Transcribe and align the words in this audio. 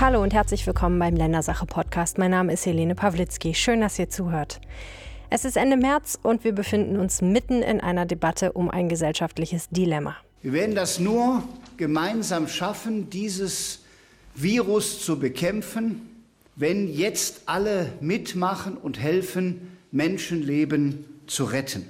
Hallo 0.00 0.20
und 0.20 0.34
herzlich 0.34 0.66
willkommen 0.66 0.98
beim 0.98 1.14
Ländersache 1.14 1.66
Podcast. 1.66 2.18
Mein 2.18 2.32
Name 2.32 2.52
ist 2.52 2.66
Helene 2.66 2.96
Pawlitzki. 2.96 3.54
Schön, 3.54 3.80
dass 3.80 3.96
ihr 3.96 4.10
zuhört. 4.10 4.60
Es 5.30 5.44
ist 5.44 5.56
Ende 5.56 5.76
März 5.76 6.18
und 6.20 6.42
wir 6.42 6.52
befinden 6.52 6.98
uns 6.98 7.22
mitten 7.22 7.62
in 7.62 7.80
einer 7.80 8.04
Debatte 8.04 8.52
um 8.52 8.68
ein 8.68 8.88
gesellschaftliches 8.88 9.68
Dilemma. 9.68 10.16
Wir 10.42 10.52
werden 10.52 10.74
das 10.74 10.98
nur 10.98 11.44
gemeinsam 11.76 12.48
schaffen, 12.48 13.08
dieses 13.08 13.84
Virus 14.34 15.00
zu 15.00 15.20
bekämpfen, 15.20 16.10
wenn 16.56 16.92
jetzt 16.92 17.42
alle 17.46 17.92
mitmachen 18.00 18.76
und 18.76 18.98
helfen, 18.98 19.78
Menschenleben 19.92 21.04
zu 21.28 21.44
retten. 21.44 21.88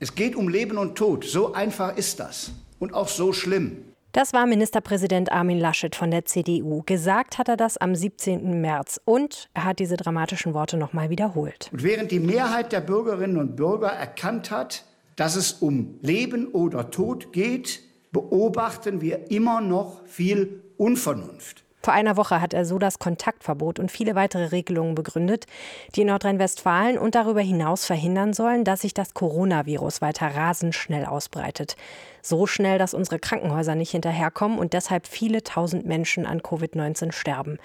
Es 0.00 0.14
geht 0.14 0.36
um 0.36 0.50
Leben 0.50 0.76
und 0.76 0.96
Tod. 0.96 1.24
So 1.24 1.54
einfach 1.54 1.96
ist 1.96 2.20
das. 2.20 2.52
Und 2.78 2.92
auch 2.92 3.08
so 3.08 3.32
schlimm. 3.32 3.78
Das 4.12 4.34
war 4.34 4.44
Ministerpräsident 4.44 5.32
Armin 5.32 5.58
Laschet 5.58 5.96
von 5.96 6.10
der 6.10 6.26
CDU. 6.26 6.82
Gesagt 6.84 7.38
hat 7.38 7.48
er 7.48 7.56
das 7.56 7.78
am 7.78 7.94
17. 7.94 8.60
März 8.60 9.00
und 9.06 9.48
er 9.54 9.64
hat 9.64 9.78
diese 9.78 9.96
dramatischen 9.96 10.52
Worte 10.52 10.76
nochmal 10.76 11.08
wiederholt. 11.08 11.70
Und 11.72 11.82
während 11.82 12.10
die 12.10 12.20
Mehrheit 12.20 12.72
der 12.72 12.82
Bürgerinnen 12.82 13.38
und 13.38 13.56
Bürger 13.56 13.88
erkannt 13.88 14.50
hat, 14.50 14.84
dass 15.16 15.34
es 15.34 15.52
um 15.52 15.98
Leben 16.02 16.48
oder 16.48 16.90
Tod 16.90 17.32
geht, 17.32 17.80
beobachten 18.12 19.00
wir 19.00 19.30
immer 19.30 19.62
noch 19.62 20.04
viel 20.04 20.62
Unvernunft. 20.76 21.64
Vor 21.82 21.92
einer 21.92 22.16
Woche 22.16 22.40
hat 22.40 22.54
er 22.54 22.64
so 22.64 22.78
das 22.78 23.00
Kontaktverbot 23.00 23.80
und 23.80 23.90
viele 23.90 24.14
weitere 24.14 24.46
Regelungen 24.46 24.94
begründet, 24.94 25.46
die 25.94 26.02
in 26.02 26.06
Nordrhein-Westfalen 26.06 26.96
und 26.96 27.16
darüber 27.16 27.40
hinaus 27.40 27.84
verhindern 27.84 28.32
sollen, 28.32 28.64
dass 28.64 28.82
sich 28.82 28.94
das 28.94 29.14
Coronavirus 29.14 30.00
weiter 30.00 30.28
rasend 30.28 30.76
schnell 30.76 31.04
ausbreitet. 31.04 31.76
So 32.22 32.46
schnell, 32.46 32.78
dass 32.78 32.94
unsere 32.94 33.18
Krankenhäuser 33.18 33.74
nicht 33.74 33.90
hinterherkommen 33.90 34.58
und 34.58 34.74
deshalb 34.74 35.08
viele 35.08 35.42
tausend 35.42 35.84
Menschen 35.84 36.24
an 36.24 36.40
Covid-19 36.40 37.10
sterben. 37.10 37.58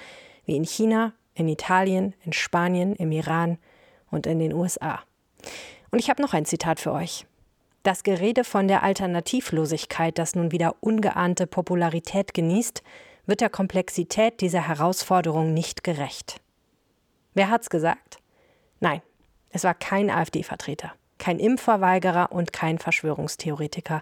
Wie 0.46 0.56
in 0.56 0.66
China, 0.66 1.14
in 1.36 1.48
Italien, 1.48 2.16
in 2.26 2.34
Spanien, 2.34 2.96
im 2.96 3.12
Iran 3.12 3.60
und 4.10 4.26
in 4.26 4.40
den 4.40 4.54
USA. 4.54 5.02
Und 5.92 6.00
ich 6.00 6.10
habe 6.10 6.24
noch 6.24 6.34
ein 6.34 6.46
Zitat 6.46 6.80
für 6.80 6.92
euch. 6.92 7.28
Das 7.84 8.04
Gerede 8.04 8.44
von 8.44 8.68
der 8.68 8.84
Alternativlosigkeit, 8.84 10.18
das 10.18 10.36
nun 10.36 10.52
wieder 10.52 10.76
ungeahnte 10.82 11.46
Popularität 11.48 12.34
genießt, 12.34 12.84
wird 13.28 13.42
der 13.42 13.50
Komplexität 13.50 14.42
dieser 14.42 14.68
Herausforderung 14.68 15.54
nicht 15.54 15.84
gerecht. 15.84 16.42
Wer 17.36 17.52
hat's 17.52 17.70
gesagt? 17.70 18.18
Nein, 18.80 19.02
es 19.52 19.64
war 19.64 19.76
kein 19.76 20.10
AfD-Vertreter, 20.10 20.94
kein 21.20 21.38
Impfverweigerer 21.38 22.32
und 22.32 22.52
kein 22.54 22.80
Verschwörungstheoretiker. 22.80 24.02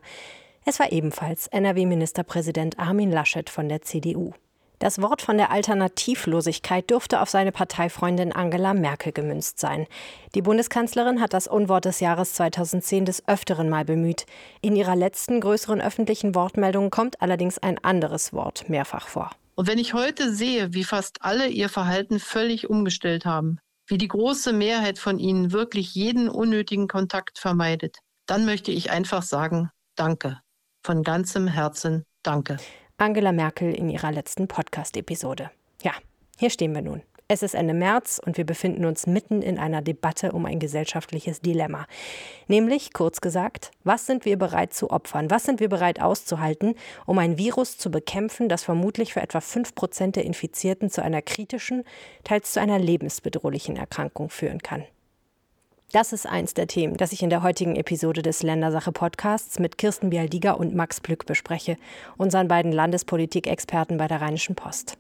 Es 0.64 0.80
war 0.80 0.92
ebenfalls 0.92 1.48
NRW-Ministerpräsident 1.48 2.80
Armin 2.80 3.12
Laschet 3.12 3.50
von 3.50 3.67
der 3.67 3.82
CDU. 3.82 4.34
Das 4.80 5.02
Wort 5.02 5.22
von 5.22 5.38
der 5.38 5.52
Alternativlosigkeit 5.52 6.90
dürfte 6.90 7.22
auf 7.22 7.30
seine 7.30 7.52
Parteifreundin 7.52 8.34
Angela 8.34 8.73
Merkel 8.73 9.12
gemünzt 9.12 9.59
sein. 9.59 9.88
Die 10.34 10.42
Bundeskanzlerin 10.42 11.22
hat 11.22 11.34
das 11.34 11.48
Unwort 11.48 11.86
des 11.86 12.00
Jahres 12.02 12.34
2010 12.34 13.06
des 13.06 13.28
Öfteren 13.28 13.70
mal 13.70 13.86
bemüht. 13.86 14.26
In 14.62 14.76
ihrer 14.76 14.95
letzten 14.95 15.40
größeren 15.40 15.82
öffentlichen 15.82 16.36
Wortmeldung 16.36 16.90
kommt 16.90 17.22
allerdings 17.22 17.58
ein 17.58 17.82
anderes 17.84 18.34
Wort 18.34 18.70
mehrfach 18.70 19.08
vor. 19.08 19.32
Und 19.56 19.67
wenn 19.67 19.80
ich 19.80 19.94
heute 19.94 20.34
sehe, 20.34 20.73
wie 20.73 20.84
fast 20.84 21.22
alle 21.22 21.48
ihr 21.48 21.70
Verhalten 21.70 22.20
völlig 22.20 22.70
umgestellt 22.70 23.26
haben, 23.26 23.60
wie 23.88 23.98
die 23.98 24.10
große 24.10 24.52
Mehrheit 24.52 25.00
von 25.00 25.20
ihnen 25.20 25.52
wirklich 25.52 25.95
jeden 25.95 26.28
unnötigen 26.28 26.88
Kontakt 26.88 27.39
vermeidet, 27.39 28.00
dann 28.26 28.45
möchte 28.45 28.72
ich 28.72 28.92
einfach 28.92 29.22
sagen, 29.22 29.70
danke. 29.95 30.39
Von 30.84 31.04
ganzem 31.04 31.48
Herzen 31.48 32.06
danke. 32.23 32.58
Angela 32.98 33.34
Merkel 33.34 33.74
in 33.74 33.90
ihrer 33.90 34.14
letzten 34.14 34.48
Podcast-Episode. 34.48 35.52
Ja, 35.84 35.92
hier 36.40 36.50
stehen 36.50 36.74
wir 36.74 36.82
nun. 36.82 37.02
Es 37.28 37.44
ist 37.44 37.54
Ende 37.54 37.74
März 37.74 38.22
und 38.24 38.38
wir 38.38 38.46
befinden 38.46 38.86
uns 38.86 39.06
mitten 39.06 39.42
in 39.42 39.60
einer 39.60 39.82
Debatte 39.82 40.32
um 40.32 40.46
ein 40.46 40.60
gesellschaftliches 40.60 41.42
Dilemma. 41.42 41.88
Nämlich, 42.48 42.94
kurz 42.94 43.20
gesagt, 43.20 43.72
was 43.84 44.05
sind 44.05 44.23
wir 44.23 44.38
bereit 44.38 44.73
zu 44.73 44.92
opfern? 44.92 45.30
Was 45.30 45.44
sind 45.44 45.60
wir 45.60 45.67
bereit 45.67 46.00
auszuhalten, 46.00 46.76
um 47.05 47.17
ein 47.17 47.38
Virus 47.38 47.78
zu 47.78 47.92
bekämpfen, 47.92 48.48
das 48.48 48.64
vermutlich 48.64 49.14
für 49.14 49.22
etwa 49.22 49.42
5 49.42 49.76
Prozent 49.76 50.16
der 50.16 50.23
Infizierten 50.23 50.89
zu 50.89 51.04
einer 51.04 51.22
kritischen, 51.22 51.84
teils 52.23 52.54
zu 52.54 52.61
einer 52.61 52.80
lebensbedrohlichen 52.80 53.76
Erkrankung 53.76 54.30
führen 54.30 54.60
kann? 54.60 54.86
Das 55.92 56.12
ist 56.12 56.26
eins 56.26 56.54
der 56.54 56.68
Themen, 56.68 56.98
das 56.98 57.14
ich 57.14 57.23
in 57.23 57.30
der 57.30 57.44
heutigen 57.44 57.76
Episode 57.76 58.22
des 58.22 58.44
Ländersache 58.44 58.92
Podcasts 58.92 59.60
mit 59.60 59.78
Kirsten 59.78 60.10
Bialdiger 60.10 60.60
und 60.60 60.76
Max 60.76 61.00
Plück 61.00 61.26
bespreche, 61.26 61.78
unseren 62.18 62.48
beiden 62.48 62.72
Landespolitikexperten 62.72 63.98
bei 63.98 64.08
der 64.08 64.22
Rheinischen 64.22 64.56
Post. 64.56 64.98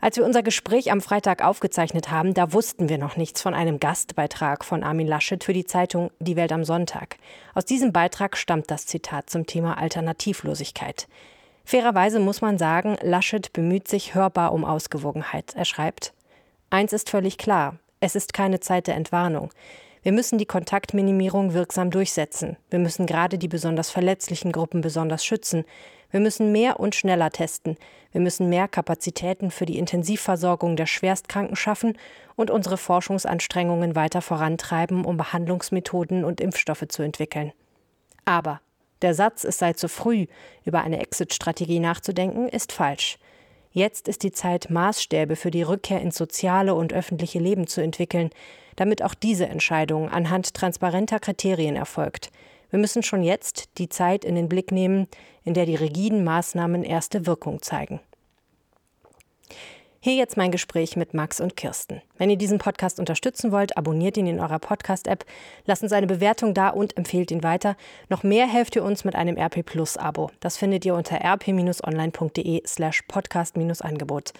Als 0.00 0.16
wir 0.16 0.24
unser 0.24 0.42
Gespräch 0.42 0.92
am 0.92 1.00
Freitag 1.00 1.42
aufgezeichnet 1.42 2.10
haben, 2.10 2.34
da 2.34 2.52
wussten 2.52 2.88
wir 2.88 2.98
noch 2.98 3.16
nichts 3.16 3.42
von 3.42 3.54
einem 3.54 3.80
Gastbeitrag 3.80 4.64
von 4.64 4.84
Armin 4.84 5.06
Laschet 5.06 5.42
für 5.42 5.52
die 5.52 5.64
Zeitung 5.64 6.10
Die 6.20 6.36
Welt 6.36 6.52
am 6.52 6.64
Sonntag. 6.64 7.16
Aus 7.54 7.64
diesem 7.64 7.92
Beitrag 7.92 8.36
stammt 8.36 8.70
das 8.70 8.86
Zitat 8.86 9.28
zum 9.28 9.46
Thema 9.46 9.78
Alternativlosigkeit. 9.78 11.08
Fairerweise 11.64 12.20
muss 12.20 12.40
man 12.40 12.58
sagen, 12.58 12.96
Laschet 13.02 13.52
bemüht 13.52 13.88
sich 13.88 14.14
hörbar 14.14 14.52
um 14.52 14.64
Ausgewogenheit. 14.64 15.54
Er 15.56 15.64
schreibt, 15.64 16.12
Eins 16.70 16.92
ist 16.92 17.10
völlig 17.10 17.38
klar, 17.38 17.76
es 18.00 18.14
ist 18.14 18.32
keine 18.32 18.60
Zeit 18.60 18.86
der 18.86 18.94
Entwarnung. 18.94 19.50
Wir 20.06 20.12
müssen 20.12 20.38
die 20.38 20.46
Kontaktminimierung 20.46 21.52
wirksam 21.52 21.90
durchsetzen. 21.90 22.56
Wir 22.70 22.78
müssen 22.78 23.06
gerade 23.06 23.38
die 23.38 23.48
besonders 23.48 23.90
verletzlichen 23.90 24.52
Gruppen 24.52 24.80
besonders 24.80 25.24
schützen. 25.24 25.64
Wir 26.12 26.20
müssen 26.20 26.52
mehr 26.52 26.78
und 26.78 26.94
schneller 26.94 27.30
testen. 27.30 27.76
Wir 28.12 28.20
müssen 28.20 28.48
mehr 28.48 28.68
Kapazitäten 28.68 29.50
für 29.50 29.66
die 29.66 29.78
Intensivversorgung 29.78 30.76
der 30.76 30.86
Schwerstkranken 30.86 31.56
schaffen 31.56 31.98
und 32.36 32.52
unsere 32.52 32.76
Forschungsanstrengungen 32.76 33.96
weiter 33.96 34.22
vorantreiben, 34.22 35.04
um 35.04 35.16
Behandlungsmethoden 35.16 36.24
und 36.24 36.40
Impfstoffe 36.40 36.86
zu 36.86 37.02
entwickeln. 37.02 37.50
Aber 38.24 38.60
der 39.02 39.12
Satz, 39.12 39.42
es 39.42 39.58
sei 39.58 39.72
zu 39.72 39.88
früh, 39.88 40.26
über 40.64 40.82
eine 40.82 41.00
Exit-Strategie 41.00 41.80
nachzudenken, 41.80 42.48
ist 42.48 42.70
falsch. 42.70 43.18
Jetzt 43.72 44.06
ist 44.06 44.22
die 44.22 44.30
Zeit, 44.30 44.70
Maßstäbe 44.70 45.34
für 45.34 45.50
die 45.50 45.62
Rückkehr 45.62 46.00
ins 46.00 46.16
soziale 46.16 46.76
und 46.76 46.92
öffentliche 46.92 47.40
Leben 47.40 47.66
zu 47.66 47.80
entwickeln 47.80 48.30
damit 48.76 49.02
auch 49.02 49.14
diese 49.14 49.46
Entscheidung 49.46 50.08
anhand 50.08 50.54
transparenter 50.54 51.18
Kriterien 51.18 51.76
erfolgt. 51.76 52.30
Wir 52.70 52.78
müssen 52.78 53.02
schon 53.02 53.22
jetzt 53.22 53.78
die 53.78 53.88
Zeit 53.88 54.24
in 54.24 54.34
den 54.34 54.48
Blick 54.48 54.72
nehmen, 54.72 55.08
in 55.44 55.54
der 55.54 55.66
die 55.66 55.76
rigiden 55.76 56.24
Maßnahmen 56.24 56.84
erste 56.84 57.26
Wirkung 57.26 57.62
zeigen. 57.62 58.00
Hier 60.06 60.14
jetzt 60.14 60.36
mein 60.36 60.52
Gespräch 60.52 60.94
mit 60.94 61.14
Max 61.14 61.40
und 61.40 61.56
Kirsten. 61.56 62.00
Wenn 62.16 62.30
ihr 62.30 62.36
diesen 62.36 62.58
Podcast 62.58 63.00
unterstützen 63.00 63.50
wollt, 63.50 63.76
abonniert 63.76 64.16
ihn 64.16 64.28
in 64.28 64.38
eurer 64.38 64.60
Podcast-App, 64.60 65.24
lasst 65.64 65.82
uns 65.82 65.92
eine 65.92 66.06
Bewertung 66.06 66.54
da 66.54 66.68
und 66.68 66.96
empfehlt 66.96 67.32
ihn 67.32 67.42
weiter. 67.42 67.76
Noch 68.08 68.22
mehr 68.22 68.46
helft 68.46 68.76
ihr 68.76 68.84
uns 68.84 69.04
mit 69.04 69.16
einem 69.16 69.36
RP 69.36 69.64
Plus 69.64 69.96
Abo. 69.96 70.30
Das 70.38 70.58
findet 70.58 70.84
ihr 70.84 70.94
unter 70.94 71.16
rp-online.de 71.24 72.62
slash 72.64 73.02
podcast-angebot. 73.08 74.32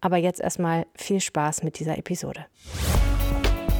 Aber 0.00 0.16
jetzt 0.16 0.40
erstmal 0.40 0.86
viel 0.94 1.20
Spaß 1.20 1.62
mit 1.62 1.78
dieser 1.78 1.98
Episode. 1.98 2.46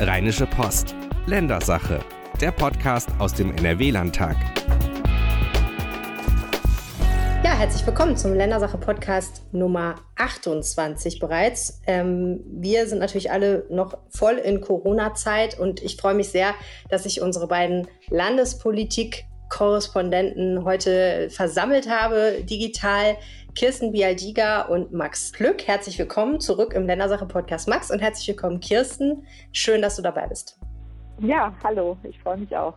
Rheinische 0.01 0.47
Post. 0.47 0.95
Ländersache. 1.27 2.01
Der 2.41 2.51
Podcast 2.51 3.11
aus 3.19 3.35
dem 3.35 3.55
NRW-Landtag. 3.57 4.37
Ja, 7.45 7.57
herzlich 7.57 7.87
willkommen 7.87 8.17
zum 8.17 8.35
Ländersache-Podcast 8.35 9.43
Nummer 9.53 9.95
28 10.17 11.21
bereits. 11.21 11.81
Ähm, 11.87 12.41
wir 12.47 12.89
sind 12.89 12.99
natürlich 12.99 13.31
alle 13.31 13.65
noch 13.71 13.97
voll 14.09 14.39
in 14.39 14.61
Corona-Zeit 14.61 15.61
und 15.61 15.81
ich 15.83 15.97
freue 15.97 16.15
mich 16.15 16.31
sehr, 16.31 16.55
dass 16.89 17.07
ich 17.07 17.23
unsere 17.23 17.47
beiden 17.47 17.87
Landespolitik-Korrespondenten 18.09 20.65
heute 20.65 21.31
versammelt 21.31 21.89
habe, 21.89 22.43
digital. 22.43 23.17
Kirsten 23.55 23.93
Bialdiga 23.93 24.63
und 24.63 24.93
Max 24.93 25.31
Glück. 25.33 25.67
Herzlich 25.67 25.99
willkommen 25.99 26.41
zurück 26.41 26.73
im 26.73 26.87
Ländersache-Podcast 26.87 27.69
Max 27.69 27.91
und 27.91 27.99
herzlich 27.99 28.29
willkommen 28.29 28.61
Kirsten. 28.61 29.27
Schön, 29.53 29.83
dass 29.83 29.97
du 29.97 30.03
dabei 30.03 30.27
bist. 30.27 30.59
Ja, 31.21 31.55
hallo, 31.63 31.99
ich 32.03 32.19
freue 32.19 32.39
mich 32.39 32.57
auch. 32.57 32.75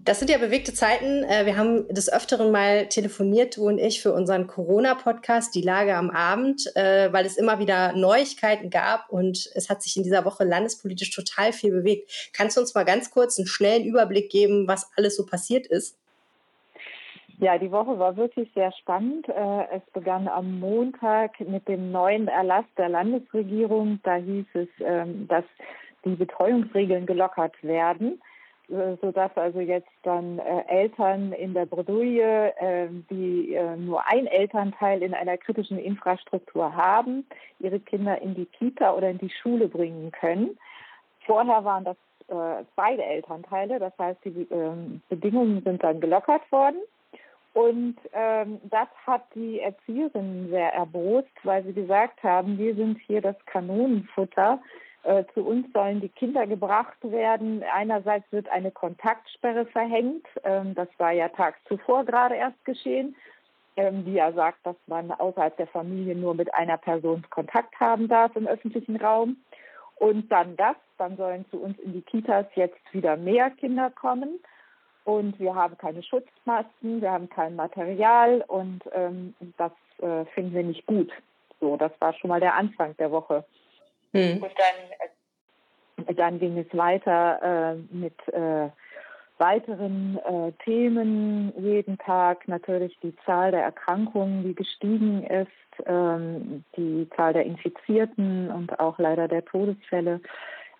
Das 0.00 0.18
sind 0.18 0.28
ja 0.28 0.38
bewegte 0.38 0.74
Zeiten. 0.74 1.22
Äh, 1.22 1.46
wir 1.46 1.56
haben 1.56 1.86
des 1.88 2.12
Öfteren 2.12 2.50
mal 2.50 2.88
telefoniert, 2.88 3.56
du 3.56 3.68
und 3.68 3.78
ich, 3.78 4.02
für 4.02 4.12
unseren 4.12 4.48
Corona-Podcast, 4.48 5.54
Die 5.54 5.62
Lage 5.62 5.94
am 5.94 6.10
Abend, 6.10 6.74
äh, 6.74 7.12
weil 7.12 7.24
es 7.24 7.36
immer 7.36 7.60
wieder 7.60 7.92
Neuigkeiten 7.92 8.70
gab 8.70 9.08
und 9.08 9.48
es 9.54 9.70
hat 9.70 9.82
sich 9.84 9.96
in 9.96 10.02
dieser 10.02 10.24
Woche 10.24 10.42
landespolitisch 10.42 11.10
total 11.10 11.52
viel 11.52 11.70
bewegt. 11.70 12.30
Kannst 12.32 12.56
du 12.56 12.60
uns 12.60 12.74
mal 12.74 12.84
ganz 12.84 13.12
kurz 13.12 13.38
einen 13.38 13.46
schnellen 13.46 13.84
Überblick 13.84 14.30
geben, 14.30 14.66
was 14.66 14.90
alles 14.96 15.16
so 15.16 15.24
passiert 15.24 15.68
ist? 15.68 15.96
Ja, 17.38 17.58
die 17.58 17.72
Woche 17.72 17.98
war 17.98 18.16
wirklich 18.16 18.50
sehr 18.54 18.70
spannend. 18.72 19.28
Äh, 19.28 19.66
es 19.76 19.82
begann 19.92 20.28
am 20.28 20.60
Montag 20.60 21.40
mit 21.40 21.66
dem 21.66 21.90
neuen 21.90 22.28
Erlass 22.28 22.64
der 22.76 22.88
Landesregierung. 22.88 23.98
Da 24.04 24.16
hieß 24.16 24.46
es, 24.54 24.68
ähm, 24.80 25.26
dass 25.26 25.44
die 26.04 26.14
Betreuungsregeln 26.14 27.06
gelockert 27.06 27.60
werden. 27.62 28.20
äh, 28.68 28.96
sodass 29.02 29.36
also 29.36 29.60
jetzt 29.60 29.90
dann 30.04 30.38
äh, 30.38 30.64
Eltern 30.68 31.32
in 31.32 31.54
der 31.54 31.66
Bredouille, 31.66 32.54
die 33.10 33.58
nur 33.78 34.06
ein 34.06 34.26
Elternteil 34.26 35.02
in 35.02 35.12
einer 35.12 35.36
kritischen 35.36 35.78
Infrastruktur 35.78 36.74
haben, 36.74 37.26
ihre 37.58 37.80
Kinder 37.80 38.22
in 38.22 38.34
die 38.34 38.46
Kita 38.46 38.94
oder 38.94 39.10
in 39.10 39.18
die 39.18 39.30
Schule 39.30 39.68
bringen 39.68 40.12
können. 40.12 40.56
Vorher 41.26 41.64
waren 41.64 41.84
das 41.84 41.96
beide 42.74 43.04
Elternteile, 43.04 43.78
das 43.78 43.92
heißt, 43.98 44.24
die 44.24 44.46
ähm, 44.50 45.02
Bedingungen 45.10 45.62
sind 45.62 45.82
dann 45.82 46.00
gelockert 46.00 46.50
worden. 46.50 46.78
Und 47.54 47.96
ähm, 48.12 48.60
das 48.64 48.88
hat 49.06 49.22
die 49.34 49.60
Erzieherinnen 49.60 50.50
sehr 50.50 50.74
erbost, 50.74 51.30
weil 51.44 51.62
sie 51.64 51.72
gesagt 51.72 52.22
haben, 52.24 52.58
wir 52.58 52.74
sind 52.74 52.98
hier 53.06 53.22
das 53.22 53.36
Kanonenfutter. 53.46 54.60
Äh, 55.04 55.24
zu 55.34 55.46
uns 55.46 55.72
sollen 55.72 56.00
die 56.00 56.08
Kinder 56.08 56.48
gebracht 56.48 56.96
werden. 57.02 57.62
Einerseits 57.72 58.24
wird 58.32 58.48
eine 58.48 58.72
Kontaktsperre 58.72 59.66
verhängt. 59.66 60.26
Ähm, 60.42 60.74
das 60.74 60.88
war 60.98 61.12
ja 61.12 61.28
tags 61.28 61.58
zuvor 61.68 62.04
gerade 62.04 62.34
erst 62.34 62.64
geschehen, 62.64 63.14
ähm, 63.76 64.04
die 64.04 64.14
ja 64.14 64.32
sagt, 64.32 64.58
dass 64.66 64.76
man 64.88 65.12
außerhalb 65.12 65.56
der 65.56 65.68
Familie 65.68 66.16
nur 66.16 66.34
mit 66.34 66.52
einer 66.54 66.78
Person 66.78 67.22
Kontakt 67.30 67.78
haben 67.78 68.08
darf 68.08 68.34
im 68.34 68.48
öffentlichen 68.48 68.96
Raum. 68.96 69.36
Und 69.96 70.32
dann 70.32 70.56
das, 70.56 70.76
dann 70.98 71.16
sollen 71.16 71.44
zu 71.50 71.60
uns 71.60 71.78
in 71.78 71.92
die 71.92 72.02
Kitas 72.02 72.46
jetzt 72.56 72.80
wieder 72.92 73.16
mehr 73.16 73.50
Kinder 73.50 73.90
kommen. 73.90 74.40
Und 75.04 75.38
wir 75.38 75.54
haben 75.54 75.76
keine 75.76 76.02
Schutzmasken, 76.02 77.02
wir 77.02 77.10
haben 77.10 77.28
kein 77.28 77.56
Material 77.56 78.42
und 78.48 78.80
ähm, 78.92 79.34
das 79.58 79.72
äh, 79.98 80.24
finden 80.34 80.54
wir 80.54 80.62
nicht 80.62 80.86
gut. 80.86 81.12
So, 81.60 81.76
das 81.76 81.92
war 82.00 82.14
schon 82.14 82.28
mal 82.28 82.40
der 82.40 82.54
Anfang 82.54 82.96
der 82.96 83.10
Woche. 83.10 83.44
Hm. 84.12 84.42
Und 84.42 84.52
dann, 84.56 86.06
äh, 86.06 86.14
dann 86.14 86.38
ging 86.38 86.58
es 86.58 86.66
weiter 86.76 87.74
äh, 87.74 87.94
mit 87.94 88.16
äh, 88.28 88.70
weiteren 89.38 90.18
äh, 90.18 90.52
Themen 90.64 91.52
jeden 91.58 91.98
Tag. 91.98 92.46
Natürlich 92.48 92.96
die 93.02 93.14
Zahl 93.26 93.50
der 93.50 93.62
Erkrankungen, 93.62 94.44
die 94.44 94.54
gestiegen 94.54 95.24
ist, 95.24 95.50
ähm, 95.86 96.64
die 96.76 97.08
Zahl 97.16 97.32
der 97.32 97.44
Infizierten 97.44 98.50
und 98.50 98.78
auch 98.78 98.98
leider 98.98 99.28
der 99.28 99.44
Todesfälle, 99.44 100.20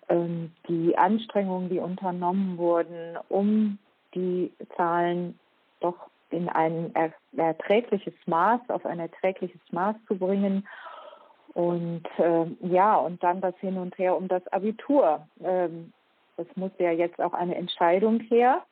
ähm, 0.09 0.51
die 0.67 0.97
Anstrengungen, 0.97 1.69
die 1.69 1.79
unternommen 1.79 2.57
wurden, 2.57 3.17
um 3.27 3.77
die 4.15 4.51
Zahlen 4.75 5.37
doch 5.79 6.09
in 6.29 6.49
ein 6.49 6.93
erträgliches 7.37 8.13
Maß, 8.25 8.61
auf 8.69 8.85
ein 8.85 8.99
erträgliches 8.99 9.61
Maß 9.71 9.95
zu 10.07 10.17
bringen. 10.17 10.67
Und 11.53 12.03
äh, 12.17 12.45
ja, 12.67 12.95
und 12.95 13.23
dann 13.23 13.39
das 13.41 13.55
Hin 13.59 13.77
und 13.77 13.97
Her 13.97 14.17
um 14.17 14.27
das 14.27 14.45
Abitur. 14.47 15.27
Ähm, 15.43 15.93
es 16.37 16.47
muss 16.55 16.71
ja 16.79 16.91
jetzt 16.91 17.19
auch 17.21 17.33
eine 17.33 17.55
Entscheidung 17.55 18.19
her. 18.21 18.63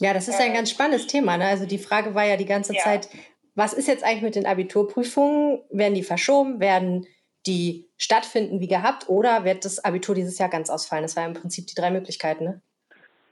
Ja, 0.00 0.12
das 0.12 0.28
ist 0.28 0.40
ein 0.40 0.52
ganz 0.52 0.70
spannendes 0.70 1.06
Thema. 1.06 1.36
Ne? 1.36 1.46
Also 1.46 1.66
die 1.66 1.78
Frage 1.78 2.14
war 2.14 2.24
ja 2.24 2.36
die 2.36 2.44
ganze 2.44 2.74
ja. 2.74 2.82
Zeit, 2.82 3.08
was 3.54 3.72
ist 3.72 3.86
jetzt 3.86 4.04
eigentlich 4.04 4.22
mit 4.22 4.34
den 4.34 4.46
Abiturprüfungen? 4.46 5.60
Werden 5.70 5.94
die 5.94 6.02
verschoben? 6.02 6.60
Werden 6.60 7.06
die 7.46 7.88
stattfinden 7.96 8.60
wie 8.60 8.68
gehabt? 8.68 9.08
Oder 9.08 9.44
wird 9.44 9.64
das 9.64 9.84
Abitur 9.84 10.14
dieses 10.14 10.38
Jahr 10.38 10.48
ganz 10.48 10.68
ausfallen? 10.68 11.02
Das 11.02 11.16
waren 11.16 11.34
im 11.34 11.40
Prinzip 11.40 11.68
die 11.68 11.74
drei 11.74 11.90
Möglichkeiten. 11.90 12.44
Ne? 12.44 12.60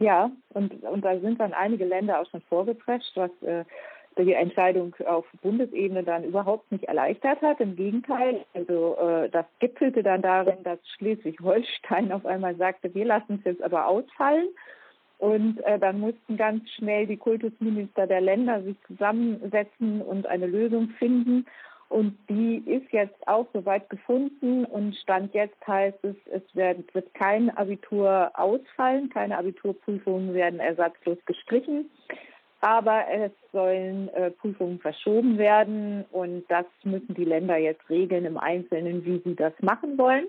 Ja, 0.03 0.33
und, 0.53 0.83
und 0.83 1.05
da 1.05 1.19
sind 1.21 1.39
dann 1.39 1.53
einige 1.53 1.85
Länder 1.85 2.21
auch 2.21 2.29
schon 2.29 2.41
vorgeprescht, 2.43 3.17
was 3.17 3.31
äh, 3.43 3.65
die 4.19 4.33
Entscheidung 4.33 4.95
auf 5.07 5.25
Bundesebene 5.43 6.03
dann 6.03 6.25
überhaupt 6.25 6.71
nicht 6.73 6.85
erleichtert 6.85 7.41
hat. 7.41 7.61
Im 7.61 7.77
Gegenteil, 7.77 8.45
also 8.53 8.97
äh, 8.99 9.29
das 9.29 9.47
gipfelte 9.61 10.03
dann 10.03 10.21
darin, 10.21 10.63
dass 10.65 10.79
Schleswig-Holstein 10.97 12.11
auf 12.11 12.27
einmal 12.27 12.57
sagte, 12.57 12.93
wir 12.95 13.05
lassen 13.05 13.39
es 13.39 13.45
jetzt 13.45 13.63
aber 13.63 13.87
ausfallen. 13.87 14.49
Und 15.19 15.61
äh, 15.61 15.79
dann 15.79 16.01
mussten 16.01 16.37
ganz 16.37 16.69
schnell 16.71 17.07
die 17.07 17.17
Kultusminister 17.17 18.09
der 18.09 18.21
Länder 18.21 18.61
sich 18.63 18.77
zusammensetzen 18.89 20.03
und 20.03 20.27
eine 20.27 20.47
Lösung 20.47 20.89
finden. 20.99 21.47
Und 21.93 22.17
die 22.31 22.56
ist 22.65 22.91
jetzt 22.91 23.29
auch 23.29 23.47
soweit 23.53 23.91
gefunden 23.91 24.65
und 24.65 24.97
Stand 24.97 25.35
jetzt 25.35 25.67
heißt 25.67 26.03
es, 26.05 26.17
es 26.33 26.43
wird, 26.55 26.94
wird 26.94 27.12
kein 27.12 27.50
Abitur 27.50 28.31
ausfallen, 28.33 29.11
keine 29.11 29.37
Abiturprüfungen 29.37 30.33
werden 30.33 30.59
ersatzlos 30.59 31.19
gestrichen, 31.27 31.91
aber 32.62 33.05
es 33.12 33.31
sollen 33.53 34.09
äh, 34.15 34.31
Prüfungen 34.31 34.79
verschoben 34.79 35.37
werden 35.37 36.06
und 36.12 36.44
das 36.49 36.65
müssen 36.83 37.12
die 37.12 37.27
Länder 37.27 37.59
jetzt 37.59 37.87
regeln 37.91 38.25
im 38.25 38.39
Einzelnen, 38.39 39.05
wie 39.05 39.21
sie 39.23 39.37
das 39.37 39.53
machen 39.61 39.99
wollen. 39.99 40.29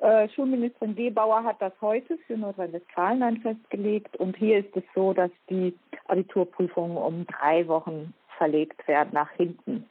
Äh, 0.00 0.30
Schulministerin 0.30 0.94
Gebauer 0.94 1.44
hat 1.44 1.60
das 1.60 1.74
heute 1.82 2.16
für 2.26 2.38
Nordrhein-Westfalen 2.38 3.20
dann 3.20 3.36
festgelegt 3.42 4.16
und 4.16 4.34
hier 4.38 4.60
ist 4.60 4.74
es 4.74 4.84
so, 4.94 5.12
dass 5.12 5.30
die 5.50 5.74
Abiturprüfungen 6.08 6.96
um 6.96 7.26
drei 7.26 7.68
Wochen 7.68 8.14
verlegt 8.38 8.88
werden 8.88 9.10
nach 9.12 9.30
hinten. 9.32 9.84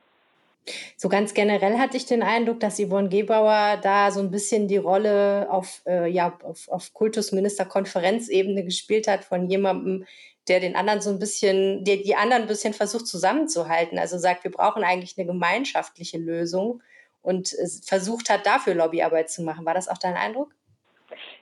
So 0.97 1.09
ganz 1.09 1.33
generell 1.33 1.77
hatte 1.77 1.97
ich 1.97 2.05
den 2.05 2.23
Eindruck, 2.23 2.59
dass 2.59 2.79
Yvonne 2.79 3.09
Gebauer 3.09 3.77
da 3.81 4.11
so 4.11 4.19
ein 4.19 4.31
bisschen 4.31 4.67
die 4.67 4.77
Rolle 4.77 5.47
auf, 5.49 5.81
äh, 5.85 6.07
ja, 6.09 6.37
auf, 6.43 6.67
auf 6.69 6.93
Kultusministerkonferenzebene 6.93 8.63
gespielt 8.63 9.07
hat 9.07 9.23
von 9.23 9.49
jemandem, 9.49 10.05
der 10.47 10.59
den 10.59 10.75
anderen 10.75 11.01
so 11.01 11.09
ein 11.09 11.19
bisschen, 11.19 11.83
der 11.85 11.97
die 11.97 12.15
anderen 12.15 12.43
ein 12.43 12.47
bisschen 12.47 12.73
versucht 12.73 13.07
zusammenzuhalten. 13.07 13.97
Also 13.97 14.17
sagt, 14.17 14.43
wir 14.43 14.51
brauchen 14.51 14.83
eigentlich 14.83 15.17
eine 15.17 15.27
gemeinschaftliche 15.27 16.17
Lösung 16.17 16.81
und 17.21 17.55
versucht 17.85 18.29
hat, 18.29 18.45
dafür 18.45 18.73
Lobbyarbeit 18.73 19.29
zu 19.29 19.43
machen. 19.43 19.65
War 19.65 19.73
das 19.73 19.87
auch 19.87 19.97
dein 19.97 20.15
Eindruck? 20.15 20.53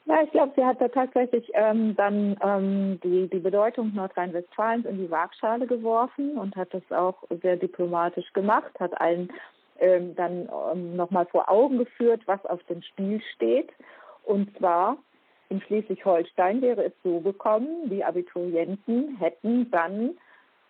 Ja, 0.07 0.21
ich 0.23 0.31
glaube, 0.31 0.53
sie 0.55 0.63
hat 0.63 0.79
da 0.79 0.87
tatsächlich 0.87 1.51
ähm, 1.53 1.93
dann 1.97 2.37
ähm, 2.41 2.97
die, 3.03 3.27
die 3.27 3.39
Bedeutung 3.39 3.93
Nordrhein-Westfalens 3.93 4.85
in 4.85 4.99
die 4.99 5.11
Waagschale 5.11 5.67
geworfen 5.67 6.37
und 6.37 6.55
hat 6.55 6.73
das 6.73 6.83
auch 6.91 7.23
sehr 7.41 7.57
diplomatisch 7.57 8.31
gemacht, 8.31 8.71
hat 8.79 8.99
allen 9.01 9.29
ähm, 9.79 10.15
dann 10.15 10.47
ähm, 10.71 10.95
nochmal 10.95 11.25
vor 11.25 11.49
Augen 11.49 11.77
geführt, 11.77 12.21
was 12.25 12.43
auf 12.45 12.63
dem 12.63 12.81
Spiel 12.83 13.21
steht. 13.35 13.69
Und 14.23 14.57
zwar 14.57 14.97
in 15.49 15.59
Schleswig-Holstein 15.59 16.61
wäre 16.61 16.85
es 16.85 16.93
so 17.03 17.19
gekommen, 17.19 17.89
die 17.89 18.05
Abiturienten 18.05 19.17
hätten 19.17 19.69
dann 19.71 20.17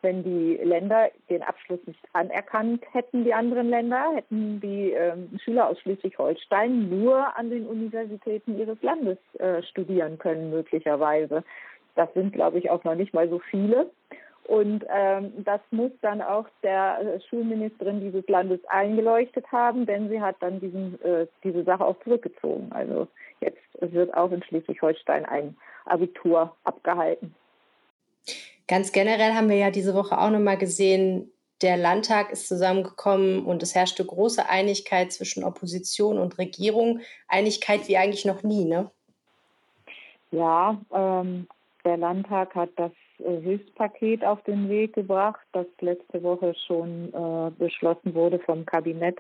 wenn 0.02 0.24
die 0.24 0.56
Länder 0.64 1.10
den 1.30 1.44
Abschluss 1.44 1.80
nicht 1.86 2.00
anerkannt 2.14 2.84
hätten, 2.92 3.24
die 3.24 3.34
anderen 3.34 3.70
Länder, 3.70 4.12
hätten 4.14 4.60
die 4.62 4.92
ähm, 4.92 5.38
Schüler 5.44 5.70
aus 5.70 5.80
Schleswig-Holstein 5.80 6.90
nur 6.90 7.36
an 7.38 7.50
den 7.50 7.66
Universitäten 7.66 8.58
ihres 8.58 8.82
Landes 8.82 9.18
äh, 9.40 9.62
studieren 9.64 10.18
können, 10.18 10.50
möglicherweise. 10.50 11.44
Das 11.96 12.14
sind, 12.14 12.34
glaube 12.34 12.60
ich, 12.60 12.70
auch 12.70 12.84
noch 12.84 12.96
nicht 12.96 13.14
mal 13.14 13.28
so 13.30 13.40
viele. 13.40 13.90
Und 14.48 14.86
ähm, 14.90 15.34
das 15.44 15.60
muss 15.72 15.92
dann 16.02 16.22
auch 16.22 16.46
der 16.64 17.00
äh, 17.02 17.20
Schulministerin 17.30 18.00
dieses 18.00 18.26
Landes 18.30 18.62
eingeleuchtet 18.68 19.46
haben, 19.52 19.86
denn 19.86 20.08
sie 20.08 20.22
hat 20.22 20.38
dann 20.40 20.62
diesen, 20.62 21.02
äh, 21.04 21.28
diese 21.44 21.66
Sache 21.66 21.84
auch 21.84 22.00
zurückgezogen. 22.04 22.72
Also 22.72 23.10
jetzt 23.42 23.60
wird 23.82 24.14
auch 24.14 24.32
in 24.32 24.42
Schleswig-Holstein 24.44 25.26
ein 25.26 25.58
Abitur 25.86 26.56
abgehalten. 26.64 27.36
Ganz 28.68 28.92
generell 28.92 29.34
haben 29.34 29.50
wir 29.50 29.58
ja 29.58 29.72
diese 29.72 29.94
Woche 29.94 30.20
auch 30.20 30.30
nochmal 30.30 30.58
gesehen, 30.58 31.32
der 31.62 31.78
Landtag 31.78 32.32
ist 32.32 32.48
zusammengekommen 32.48 33.46
und 33.46 33.64
es 33.64 33.74
herrschte 33.74 34.06
große 34.06 34.48
Einigkeit 34.48 35.12
zwischen 35.12 35.44
Opposition 35.44 36.20
und 36.20 36.38
Regierung. 36.38 37.00
Einigkeit 37.28 37.88
wie 37.88 37.98
eigentlich 37.98 38.26
noch 38.26 38.44
nie, 38.44 38.66
ne? 38.66 38.92
Ja, 40.32 40.78
ähm, 40.94 41.48
der 41.84 41.98
Landtag 41.98 42.54
hat 42.54 42.70
das 42.76 42.92
äh, 43.20 43.40
Hilfspaket 43.42 44.24
auf 44.24 44.44
den 44.44 44.70
Weg 44.70 44.94
gebracht, 44.94 45.40
das 45.54 45.66
letzte 45.80 46.22
Woche 46.22 46.54
schon 46.68 47.14
äh, 47.14 47.52
beschlossen 47.58 48.14
wurde 48.14 48.40
vom 48.40 48.66
Kabinett. 48.66 49.18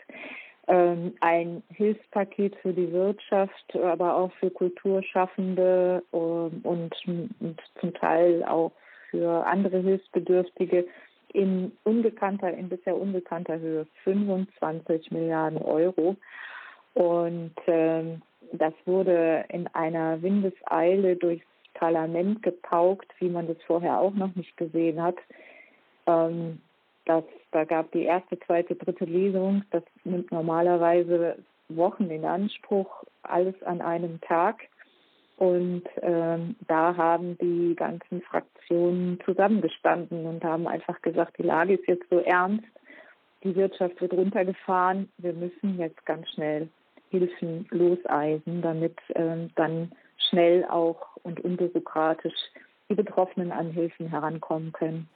Ähm, 0.68 1.16
ein 1.22 1.64
Hilfspaket 1.74 2.58
für 2.58 2.74
die 2.74 2.92
Wirtschaft, 2.92 3.76
aber 3.76 4.16
auch 4.16 4.32
für 4.34 4.52
Kulturschaffende 4.52 6.04
äh, 6.12 6.18
und, 6.18 6.62
und 6.62 7.62
zum 7.80 7.94
Teil 7.94 8.44
auch 8.44 8.74
für 9.10 9.46
andere 9.46 9.80
Hilfsbedürftige 9.80 10.86
in 11.34 11.72
unbekannter, 11.84 12.54
in 12.54 12.70
bisher 12.70 12.96
unbekannter 12.96 13.60
Höhe 13.60 13.86
25 14.04 15.12
Milliarden 15.12 15.62
Euro. 15.62 16.16
Und 16.94 17.54
ähm, 17.68 18.22
das 18.54 18.74
wurde 18.86 19.46
in 19.50 19.68
einer 19.68 20.22
Windeseile 20.22 21.16
durchs 21.16 21.46
Parlament 21.74 22.42
gepaukt, 22.42 23.12
wie 23.20 23.30
man 23.30 23.48
das 23.48 23.58
vorher 23.68 24.00
auch 24.00 24.14
noch 24.14 24.36
nicht 24.36 24.58
gesehen 24.58 25.02
hat. 25.02 25.18
Ähm, 26.08 26.60
das, 27.06 27.24
da 27.52 27.64
gab 27.64 27.92
die 27.92 28.04
erste, 28.04 28.40
zweite, 28.40 28.76
dritte 28.76 29.06
Lesung. 29.06 29.64
Das 29.72 29.84
nimmt 30.04 30.32
normalerweise 30.32 31.38
Wochen 31.70 32.10
in 32.10 32.26
Anspruch, 32.26 33.04
alles 33.24 33.62
an 33.64 33.82
einem 33.82 34.20
Tag. 34.22 34.64
Und 35.38 35.84
ähm, 36.02 36.56
da 36.68 36.98
haben 36.98 37.38
die 37.38 37.76
ganzen 37.76 38.22
Fraktionen 38.24 39.20
zusammengestanden 39.24 40.26
und 40.26 40.44
haben 40.44 40.68
einfach 40.68 41.00
gesagt, 41.04 41.38
die 41.38 41.44
Lage 41.44 41.76
ist 41.76 41.88
jetzt 41.88 42.10
so 42.10 42.20
ernst, 42.20 42.66
die 43.44 43.56
Wirtschaft 43.56 44.02
wird 44.02 44.14
runtergefahren, 44.14 45.10
wir 45.20 45.34
müssen 45.34 45.78
jetzt 45.78 46.04
ganz 46.06 46.28
schnell 46.32 46.70
Hilfen 47.10 47.68
loseisen, 47.70 48.62
damit 48.64 48.98
ähm, 49.14 49.52
dann 49.56 49.92
schnell 50.30 50.66
auch 50.66 51.16
und 51.24 51.40
unbürokratisch 51.40 52.34
die 52.90 52.96
Betroffenen 52.96 53.52
an 53.52 53.70
Hilfen 53.70 54.10
herankommen 54.10 54.72
können. 54.72 55.08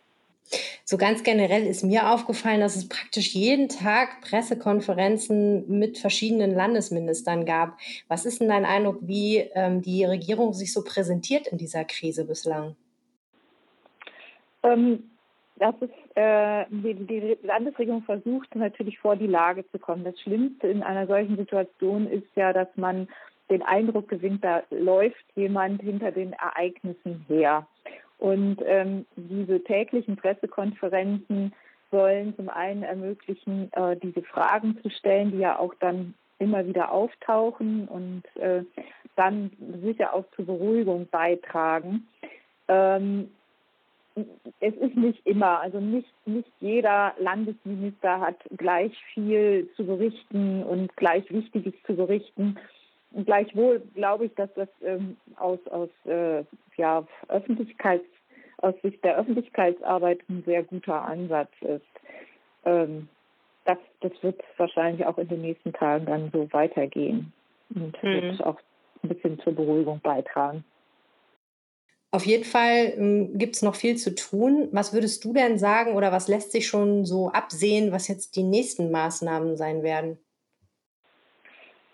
So 0.92 0.98
ganz 0.98 1.24
generell 1.24 1.66
ist 1.68 1.86
mir 1.86 2.12
aufgefallen, 2.12 2.60
dass 2.60 2.76
es 2.76 2.90
praktisch 2.90 3.34
jeden 3.34 3.70
Tag 3.70 4.20
Pressekonferenzen 4.20 5.80
mit 5.80 5.98
verschiedenen 5.98 6.54
Landesministern 6.54 7.46
gab. 7.46 7.78
Was 8.10 8.26
ist 8.26 8.42
denn 8.42 8.50
dein 8.50 8.66
Eindruck, 8.66 8.98
wie 9.00 9.38
ähm, 9.38 9.82
die 9.82 10.04
Regierung 10.04 10.52
sich 10.52 10.74
so 10.74 10.84
präsentiert 10.84 11.48
in 11.48 11.58
dieser 11.58 11.86
Krise 11.86 12.26
bislang? 12.26 12.76
Ähm, 14.64 15.10
das 15.56 15.76
ist, 15.80 15.94
äh, 16.16 16.66
die, 16.70 16.96
die, 16.96 17.38
Landesregierung 17.42 18.04
versucht 18.04 18.54
natürlich 18.54 19.00
vor 19.00 19.16
die 19.16 19.28
Lage 19.28 19.64
zu 19.72 19.80
kommen. 19.80 20.04
Das 20.04 20.20
Schlimmste 20.20 20.68
in 20.68 20.84
einer 20.84 21.08
solchen 21.08 21.38
Situation 21.38 22.06
ist 22.12 22.28
ja, 22.36 22.52
dass 22.52 22.68
man 22.76 23.08
den 23.50 23.62
Eindruck 23.62 24.10
gewinnt, 24.10 24.44
da 24.44 24.64
läuft 24.70 25.24
jemand 25.36 25.82
hinter 25.82 26.12
den 26.12 26.34
Ereignissen 26.34 27.24
her. 27.30 27.66
Und 28.22 28.58
ähm, 28.68 29.08
diese 29.16 29.64
täglichen 29.64 30.16
Pressekonferenzen 30.16 31.54
sollen 31.90 32.36
zum 32.36 32.50
einen 32.50 32.84
ermöglichen, 32.84 33.74
äh, 33.74 33.98
diese 33.98 34.22
Fragen 34.22 34.78
zu 34.84 34.92
stellen, 34.92 35.32
die 35.32 35.40
ja 35.40 35.58
auch 35.58 35.74
dann 35.80 36.14
immer 36.38 36.64
wieder 36.68 36.92
auftauchen 36.92 37.88
und 37.88 38.22
äh, 38.40 38.64
dann 39.16 39.50
sicher 39.84 40.14
auch 40.14 40.26
zur 40.36 40.46
Beruhigung 40.46 41.08
beitragen. 41.10 42.08
Ähm, 42.68 43.32
es 44.60 44.76
ist 44.76 44.96
nicht 44.96 45.26
immer, 45.26 45.60
also 45.60 45.80
nicht, 45.80 46.14
nicht 46.28 46.52
jeder 46.60 47.16
Landesminister 47.18 48.20
hat 48.20 48.38
gleich 48.56 48.94
viel 49.16 49.68
zu 49.76 49.84
berichten 49.84 50.62
und 50.62 50.96
gleich 50.96 51.28
Wichtiges 51.32 51.74
zu 51.88 51.96
berichten. 51.96 52.60
Gleichwohl 53.26 53.82
glaube 53.94 54.26
ich, 54.26 54.36
dass 54.36 54.50
das 54.54 54.70
ähm, 54.82 55.18
aus, 55.36 55.60
aus 55.68 55.90
äh, 56.06 56.44
ja, 56.78 57.06
Öffentlichkeits, 57.28 58.06
aus 58.58 58.76
Sicht 58.82 59.04
der 59.04 59.18
Öffentlichkeitsarbeit 59.18 60.20
ein 60.30 60.44
sehr 60.46 60.64
guter 60.64 61.02
Ansatz 61.02 61.52
ist. 61.62 61.86
Ähm, 62.64 63.10
das, 63.66 63.78
das 64.00 64.12
wird 64.22 64.42
wahrscheinlich 64.58 65.06
auch 65.06 65.18
in 65.18 65.28
den 65.28 65.42
nächsten 65.42 65.74
Tagen 65.74 66.06
dann 66.06 66.30
so 66.32 66.52
weitergehen 66.54 67.34
und 67.76 68.02
mhm. 68.02 68.14
wird 68.14 68.44
auch 68.44 68.60
ein 69.04 69.10
bisschen 69.10 69.40
zur 69.40 69.54
Beruhigung 69.56 70.00
beitragen. 70.02 70.64
Auf 72.12 72.26
jeden 72.26 72.44
Fall 72.44 72.94
ähm, 72.98 73.38
gibt 73.38 73.56
es 73.56 73.62
noch 73.62 73.76
viel 73.76 73.96
zu 73.96 74.14
tun. 74.16 74.68
Was 74.72 74.94
würdest 74.94 75.24
du 75.24 75.34
denn 75.34 75.58
sagen 75.58 75.96
oder 75.96 76.12
was 76.12 76.28
lässt 76.28 76.52
sich 76.52 76.68
schon 76.68 77.06
so 77.06 77.30
absehen, 77.30 77.92
was 77.92 78.08
jetzt 78.10 78.36
die 78.36 78.44
nächsten 78.44 78.92
Maßnahmen 78.92 79.56
sein 79.56 79.82
werden? 79.82 80.18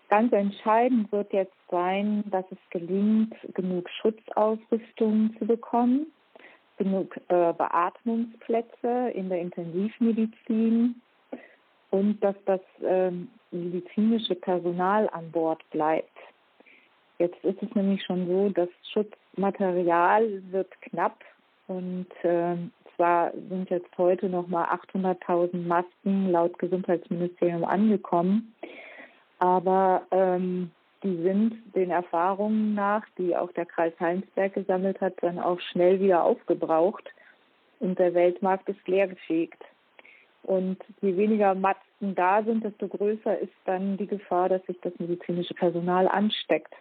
Ganz 0.10 0.32
entscheidend 0.32 1.12
wird 1.12 1.34
jetzt 1.34 1.56
sein, 1.70 2.24
dass 2.32 2.46
es 2.50 2.58
gelingt, 2.70 3.36
genug 3.54 3.90
Schutzausrüstung 3.90 5.36
zu 5.38 5.46
bekommen, 5.46 6.08
genug 6.78 7.18
äh, 7.28 7.54
Beatmungsplätze 7.54 9.12
in 9.14 9.28
der 9.28 9.42
Intensivmedizin 9.42 11.02
und 11.90 12.20
dass 12.22 12.36
das 12.46 12.62
äh, 12.82 13.12
medizinische 13.52 14.36
Personal 14.36 15.10
an 15.10 15.30
Bord 15.32 15.62
bleibt. 15.72 16.18
Jetzt 17.20 17.44
ist 17.44 17.62
es 17.62 17.76
nämlich 17.76 18.04
schon 18.06 18.28
so, 18.28 18.50
das 18.50 18.70
Schutzmaterial 18.94 20.42
wird 20.52 20.70
knapp 20.82 21.24
und 21.68 22.08
äh, 22.24 22.56
zwar 22.96 23.32
sind 23.50 23.70
jetzt 23.70 23.98
heute 23.98 24.30
noch 24.30 24.48
mal 24.48 24.66
800.000 24.66 25.68
Masken 25.68 26.32
laut 26.32 26.58
Gesundheitsministerium 26.60 27.66
angekommen. 27.66 28.54
Aber 29.39 30.03
ähm, 30.12 30.72
die 31.03 31.22
sind 31.22 31.75
den 31.75 31.91
Erfahrungen 31.91 32.74
nach, 32.74 33.03
die 33.17 33.36
auch 33.36 33.51
der 33.51 33.65
Kreis 33.65 33.94
Heinsberg 34.00 34.53
gesammelt 34.53 35.00
hat, 35.00 35.13
dann 35.22 35.39
auch 35.39 35.60
schnell 35.60 36.00
wieder 36.00 36.24
aufgebraucht 36.24 37.10
und 37.79 38.00
der 38.00 38.13
Weltmarkt 38.13 38.67
ist 38.70 38.88
leergefegt. 38.88 39.63
Und 40.44 40.77
je 41.01 41.15
weniger 41.17 41.53
Masken 41.56 42.15
da 42.15 42.41
sind, 42.41 42.63
desto 42.63 42.88
größer 42.88 43.38
ist 43.39 43.53
dann 43.65 43.98
die 43.98 44.08
Gefahr, 44.08 44.50
dass 44.50 44.65
sich 44.65 44.79
das 44.82 44.94
medizinische 44.98 45.53
Personal 45.53 46.08
ansteckt. 46.08 46.74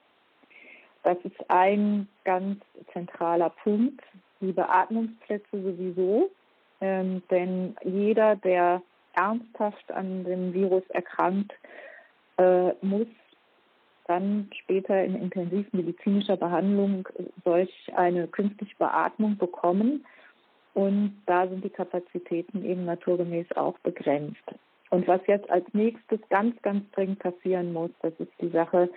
Das 1.03 1.19
ist 1.25 1.51
ein 1.51 2.09
ganz 2.25 2.63
zentraler 2.93 3.51
Punkt. 3.51 4.01
Die 4.41 4.53
Beatmungsplätze 4.53 5.63
sowieso, 5.63 6.31
ähm, 6.81 7.23
denn 7.31 7.77
jeder, 7.85 8.37
der 8.37 8.83
ernsthaft 9.15 9.91
an 9.93 10.25
dem 10.25 10.53
Virus 10.53 10.83
erkrankt, 10.91 11.53
äh, 12.39 12.73
muss 12.83 13.07
dann 14.07 14.49
später 14.63 15.05
in 15.05 15.17
intensivmedizinischer 15.17 16.37
Behandlung 16.37 17.09
solch 17.45 17.73
eine 17.97 18.29
künstliche 18.29 18.77
Beatmung 18.79 19.37
bekommen. 19.37 20.05
Und 20.75 21.23
da 21.27 21.49
sind 21.49 21.65
die 21.65 21.71
Kapazitäten 21.71 22.65
eben 22.65 22.85
naturgemäß 22.85 23.47
auch 23.57 23.79
begrenzt. 23.81 24.45
Und 24.91 25.09
was 25.09 25.21
jetzt 25.27 25.51
als 25.51 25.67
nächstes 25.73 26.21
ganz, 26.29 26.61
ganz 26.63 26.89
dringend 26.93 27.19
passieren 27.19 27.73
muss, 27.73 27.91
das 28.03 28.13
ist 28.19 28.33
die 28.41 28.51
Sache, 28.51 28.89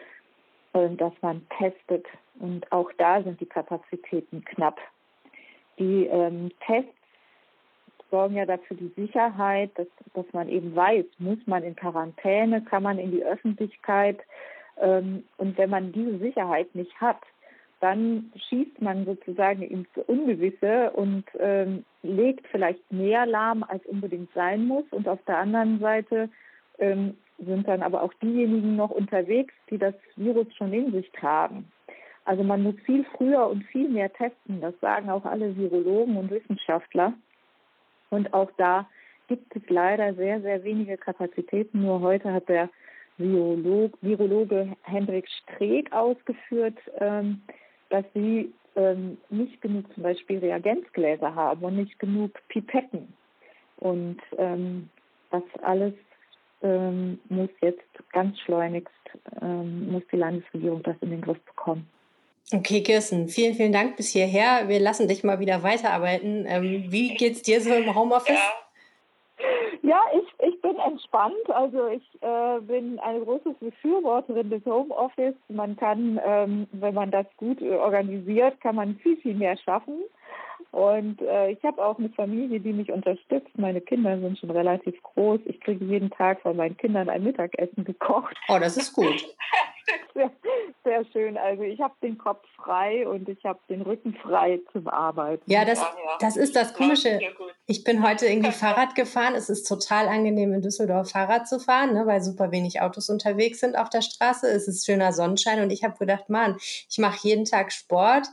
äh, 0.73 0.89
dass 0.89 1.13
man 1.21 1.41
testet. 1.57 2.05
Und 2.39 2.71
auch 2.71 2.91
da 2.97 3.23
sind 3.23 3.39
die 3.41 3.45
Kapazitäten 3.45 4.43
knapp. 4.45 4.79
Die 5.79 6.05
ähm, 6.05 6.51
Tests 6.65 6.98
sorgen 8.09 8.35
ja 8.35 8.45
dafür 8.45 8.77
die 8.77 8.91
Sicherheit, 8.95 9.71
dass, 9.75 9.87
dass 10.13 10.25
man 10.33 10.49
eben 10.49 10.75
weiß, 10.75 11.05
muss 11.19 11.39
man 11.45 11.63
in 11.63 11.75
Quarantäne, 11.75 12.61
kann 12.63 12.83
man 12.83 12.99
in 12.99 13.11
die 13.11 13.23
Öffentlichkeit. 13.23 14.19
Ähm, 14.79 15.23
und 15.37 15.57
wenn 15.57 15.69
man 15.69 15.91
diese 15.91 16.17
Sicherheit 16.19 16.73
nicht 16.75 16.99
hat, 16.99 17.21
dann 17.79 18.31
schießt 18.35 18.81
man 18.81 19.05
sozusagen 19.05 19.61
ins 19.61 19.87
Ungewisse 20.07 20.91
und 20.91 21.23
ähm, 21.39 21.85
legt 22.03 22.45
vielleicht 22.47 22.91
mehr 22.91 23.25
lahm, 23.25 23.63
als 23.63 23.85
unbedingt 23.85 24.33
sein 24.33 24.65
muss. 24.65 24.83
Und 24.91 25.07
auf 25.07 25.19
der 25.25 25.37
anderen 25.37 25.79
Seite 25.79 26.29
ähm, 26.77 27.15
sind 27.37 27.67
dann 27.67 27.81
aber 27.81 28.03
auch 28.03 28.13
diejenigen 28.15 28.75
noch 28.75 28.89
unterwegs, 28.89 29.53
die 29.69 29.77
das 29.77 29.95
Virus 30.17 30.47
schon 30.55 30.73
in 30.73 30.91
sich 30.91 31.09
tragen. 31.11 31.71
Also 32.25 32.43
man 32.43 32.61
muss 32.61 32.75
viel 32.85 33.05
früher 33.17 33.47
und 33.47 33.63
viel 33.63 33.89
mehr 33.89 34.11
testen. 34.11 34.61
Das 34.61 34.77
sagen 34.81 35.09
auch 35.09 35.25
alle 35.25 35.55
Virologen 35.55 36.17
und 36.17 36.29
Wissenschaftler. 36.29 37.13
Und 38.09 38.33
auch 38.33 38.51
da 38.57 38.87
gibt 39.27 39.55
es 39.55 39.61
leider 39.69 40.13
sehr, 40.15 40.41
sehr 40.41 40.63
wenige 40.63 40.97
Kapazitäten. 40.97 41.81
Nur 41.81 42.01
heute 42.01 42.33
hat 42.33 42.49
der 42.49 42.69
Virolog, 43.17 43.97
Virologe 44.01 44.75
Hendrik 44.83 45.27
Streeck 45.29 45.91
ausgeführt, 45.91 46.77
ähm, 46.99 47.41
dass 47.89 48.05
sie 48.13 48.51
ähm, 48.75 49.17
nicht 49.29 49.61
genug 49.61 49.93
zum 49.93 50.03
Beispiel 50.03 50.39
Reagenzgläser 50.39 51.35
haben 51.35 51.63
und 51.63 51.75
nicht 51.75 51.99
genug 51.99 52.31
Pipetten. 52.47 53.13
Und 53.77 54.19
ähm, 54.37 54.89
das 55.31 55.43
alles 55.61 55.93
ähm, 56.61 57.19
muss 57.29 57.49
jetzt 57.61 57.83
ganz 58.11 58.39
schleunigst, 58.39 58.93
ähm, 59.41 59.91
muss 59.91 60.03
die 60.11 60.17
Landesregierung 60.17 60.83
das 60.83 60.95
in 61.01 61.11
den 61.11 61.21
Griff 61.21 61.39
bekommen. 61.45 61.87
Okay, 62.51 62.81
Kirsten, 62.81 63.27
vielen, 63.27 63.53
vielen 63.53 63.71
Dank 63.71 63.95
bis 63.95 64.09
hierher. 64.09 64.67
Wir 64.67 64.79
lassen 64.79 65.07
dich 65.07 65.23
mal 65.23 65.39
wieder 65.39 65.61
weiterarbeiten. 65.61 66.45
Ähm, 66.47 66.85
wie 66.89 67.13
geht's 67.13 67.43
dir 67.43 67.61
so 67.61 67.71
im 67.71 67.93
Homeoffice? 67.93 68.39
Ja, 69.83 69.89
ja 69.89 70.01
ich, 70.15 70.47
ich 70.47 70.59
bin 70.59 70.75
entspannt. 70.77 71.47
Also 71.49 71.87
ich 71.89 72.03
äh, 72.21 72.59
bin 72.61 72.97
eine 72.99 73.19
große 73.19 73.53
Befürworterin 73.59 74.49
des 74.49 74.65
Homeoffice. 74.65 75.35
Man 75.47 75.75
kann, 75.77 76.19
ähm, 76.25 76.67
wenn 76.71 76.95
man 76.95 77.11
das 77.11 77.27
gut 77.37 77.61
organisiert, 77.61 78.59
kann 78.61 78.77
man 78.77 78.95
viel, 78.95 79.17
viel 79.17 79.35
mehr 79.35 79.55
schaffen. 79.57 79.99
Und 80.71 81.21
äh, 81.21 81.51
ich 81.51 81.63
habe 81.63 81.83
auch 81.83 81.97
eine 81.97 82.09
Familie, 82.09 82.59
die 82.59 82.73
mich 82.73 82.91
unterstützt. 82.91 83.57
Meine 83.57 83.81
Kinder 83.81 84.19
sind 84.19 84.37
schon 84.37 84.51
relativ 84.51 85.01
groß. 85.01 85.41
Ich 85.45 85.59
kriege 85.61 85.83
jeden 85.85 86.11
Tag 86.11 86.41
von 86.41 86.55
meinen 86.55 86.77
Kindern 86.77 87.09
ein 87.09 87.23
Mittagessen 87.23 87.83
gekocht. 87.85 88.37
Oh, 88.47 88.59
das 88.59 88.77
ist 88.77 88.93
gut. 88.93 89.25
sehr, 90.13 90.31
sehr 90.83 91.05
schön. 91.05 91.37
Also 91.37 91.63
ich 91.63 91.79
habe 91.79 91.95
den 92.03 92.17
Kopf 92.17 92.45
frei 92.55 93.07
und 93.07 93.27
ich 93.29 93.43
habe 93.43 93.59
den 93.69 93.81
Rücken 93.81 94.13
frei 94.15 94.59
zum 94.71 94.87
Arbeiten. 94.87 95.41
Ja, 95.47 95.65
das, 95.65 95.83
das 96.19 96.37
ist 96.37 96.55
das 96.55 96.73
Komische. 96.73 97.19
Ich 97.65 97.83
bin 97.83 98.07
heute 98.07 98.27
irgendwie 98.27 98.51
Fahrrad 98.53 98.95
gefahren. 98.95 99.35
Es 99.35 99.49
ist 99.49 99.67
total 99.67 100.07
angenehm, 100.07 100.53
in 100.53 100.61
Düsseldorf 100.61 101.11
Fahrrad 101.11 101.47
zu 101.47 101.59
fahren, 101.59 101.93
ne, 101.93 102.05
weil 102.05 102.21
super 102.21 102.51
wenig 102.51 102.81
Autos 102.81 103.09
unterwegs 103.09 103.59
sind 103.59 103.77
auf 103.77 103.89
der 103.89 104.01
Straße. 104.01 104.47
Es 104.47 104.67
ist 104.67 104.85
schöner 104.85 105.13
Sonnenschein 105.13 105.61
und 105.61 105.71
ich 105.71 105.83
habe 105.83 105.97
gedacht, 105.97 106.29
Mann, 106.29 106.57
ich 106.59 106.97
mache 106.99 107.27
jeden 107.27 107.45
Tag 107.45 107.71
Sport 107.71 108.27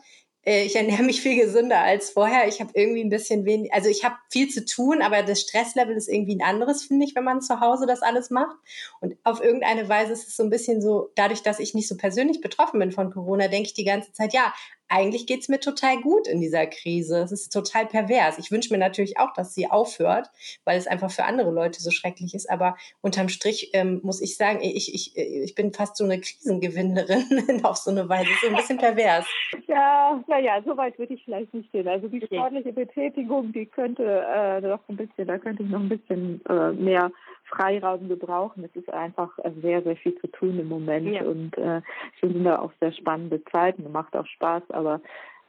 ich 0.49 0.77
ernähre 0.77 1.03
mich 1.03 1.21
viel 1.21 1.45
gesünder 1.45 1.81
als 1.81 2.11
vorher. 2.11 2.47
Ich 2.47 2.61
habe 2.61 2.71
irgendwie 2.75 3.03
ein 3.03 3.09
bisschen 3.09 3.45
wenig, 3.45 3.75
also 3.75 3.89
ich 3.89 4.05
habe 4.05 4.15
viel 4.31 4.49
zu 4.49 4.65
tun, 4.65 5.03
aber 5.03 5.25
das 5.25 5.41
Stresslevel 5.41 5.97
ist 5.97 6.09
irgendwie 6.09 6.37
ein 6.37 6.43
anderes, 6.43 6.85
finde 6.85 7.05
ich, 7.05 7.17
wenn 7.17 7.25
man 7.25 7.43
zu 7.43 7.59
Hause 7.59 7.85
das 7.87 8.03
alles 8.03 8.31
macht. 8.31 8.57
Und 9.01 9.17
auf 9.25 9.43
irgendeine 9.43 9.89
Weise 9.89 10.13
ist 10.13 10.29
es 10.29 10.37
so 10.37 10.45
ein 10.45 10.51
bisschen 10.51 10.81
so, 10.81 11.11
dadurch, 11.17 11.43
dass 11.43 11.59
ich 11.59 11.75
nicht 11.75 11.89
so 11.89 11.97
persönlich 11.97 12.41
betroffen 12.41 12.79
bin 12.79 12.93
von 12.93 13.11
Corona, 13.11 13.49
denke 13.49 13.67
ich 13.67 13.75
die 13.75 13.85
ganze 13.85 14.13
Zeit, 14.13 14.35
ja, 14.35 14.55
eigentlich 14.89 15.27
geht 15.27 15.41
es 15.41 15.49
mir 15.49 15.61
total 15.61 16.01
gut 16.01 16.29
in 16.29 16.41
dieser 16.41 16.67
Krise. 16.67 17.19
Es 17.19 17.33
ist 17.33 17.53
total 17.53 17.87
pervers. 17.87 18.39
Ich 18.39 18.51
wünsche 18.51 18.73
mir 18.73 18.79
natürlich 18.79 19.19
auch, 19.19 19.33
dass 19.33 19.55
sie 19.55 19.71
aufhört, 19.71 20.29
weil 20.65 20.79
es 20.79 20.87
einfach 20.87 21.11
für 21.11 21.25
andere 21.25 21.51
Leute 21.51 21.81
so 21.81 21.91
schrecklich 21.91 22.35
ist. 22.35 22.49
Aber 22.51 22.77
unterm 23.01 23.29
Strich 23.29 23.71
ähm, 23.73 24.01
muss 24.03 24.21
ich 24.21 24.37
sagen, 24.37 24.61
ich, 24.63 24.95
ich, 24.95 25.17
ich 25.17 25.55
bin 25.55 25.73
fast 25.73 25.97
so 25.97 26.05
eine 26.05 26.21
Krisengewinnerin 26.21 27.61
auf 27.65 27.77
so 27.77 27.91
eine 27.91 28.09
Weise. 28.09 28.31
So 28.41 28.49
ein 28.49 28.57
bisschen 28.57 28.79
pervers. 28.79 29.27
Ja, 29.69 30.23
naja, 30.29 30.63
so 30.65 30.77
weit 30.77 30.99
würde 30.99 31.15
ich 31.15 31.25
vielleicht 31.25 31.53
nicht 31.53 31.71
gehen. 31.73 31.89
Also 31.89 32.09
die 32.09 32.25
sportliche 32.25 32.73
Betätigung, 32.73 33.53
die 33.53 33.67
könnte 33.67 34.25
äh, 34.33 34.61
noch 34.61 34.81
ein 34.89 34.97
bisschen, 34.97 35.27
da 35.27 35.39
könnte 35.39 35.65
ich 35.65 35.69
noch 35.69 35.81
ein 35.81 35.89
bisschen 35.89 36.41
äh, 36.47 36.73
mehr 36.73 37.11
Freiraum 37.49 38.09
gebrauchen. 38.09 38.65
Es 38.65 38.75
ist 38.75 38.93
einfach 38.93 39.31
sehr, 39.63 39.83
sehr 39.83 39.97
viel 39.97 40.17
zu 40.21 40.27
tun 40.29 40.59
im 40.59 40.69
Moment 40.69 41.07
ja. 41.07 41.23
und 41.23 41.57
äh, 41.59 41.79
es 41.79 42.21
sind 42.21 42.45
da 42.45 42.59
auch 42.59 42.73
sehr 42.81 42.93
spannende 42.93 43.43
Zeiten, 43.47 43.91
macht 43.91 44.15
auch 44.17 44.27
Spaß, 44.27 44.63
aber 44.71 45.01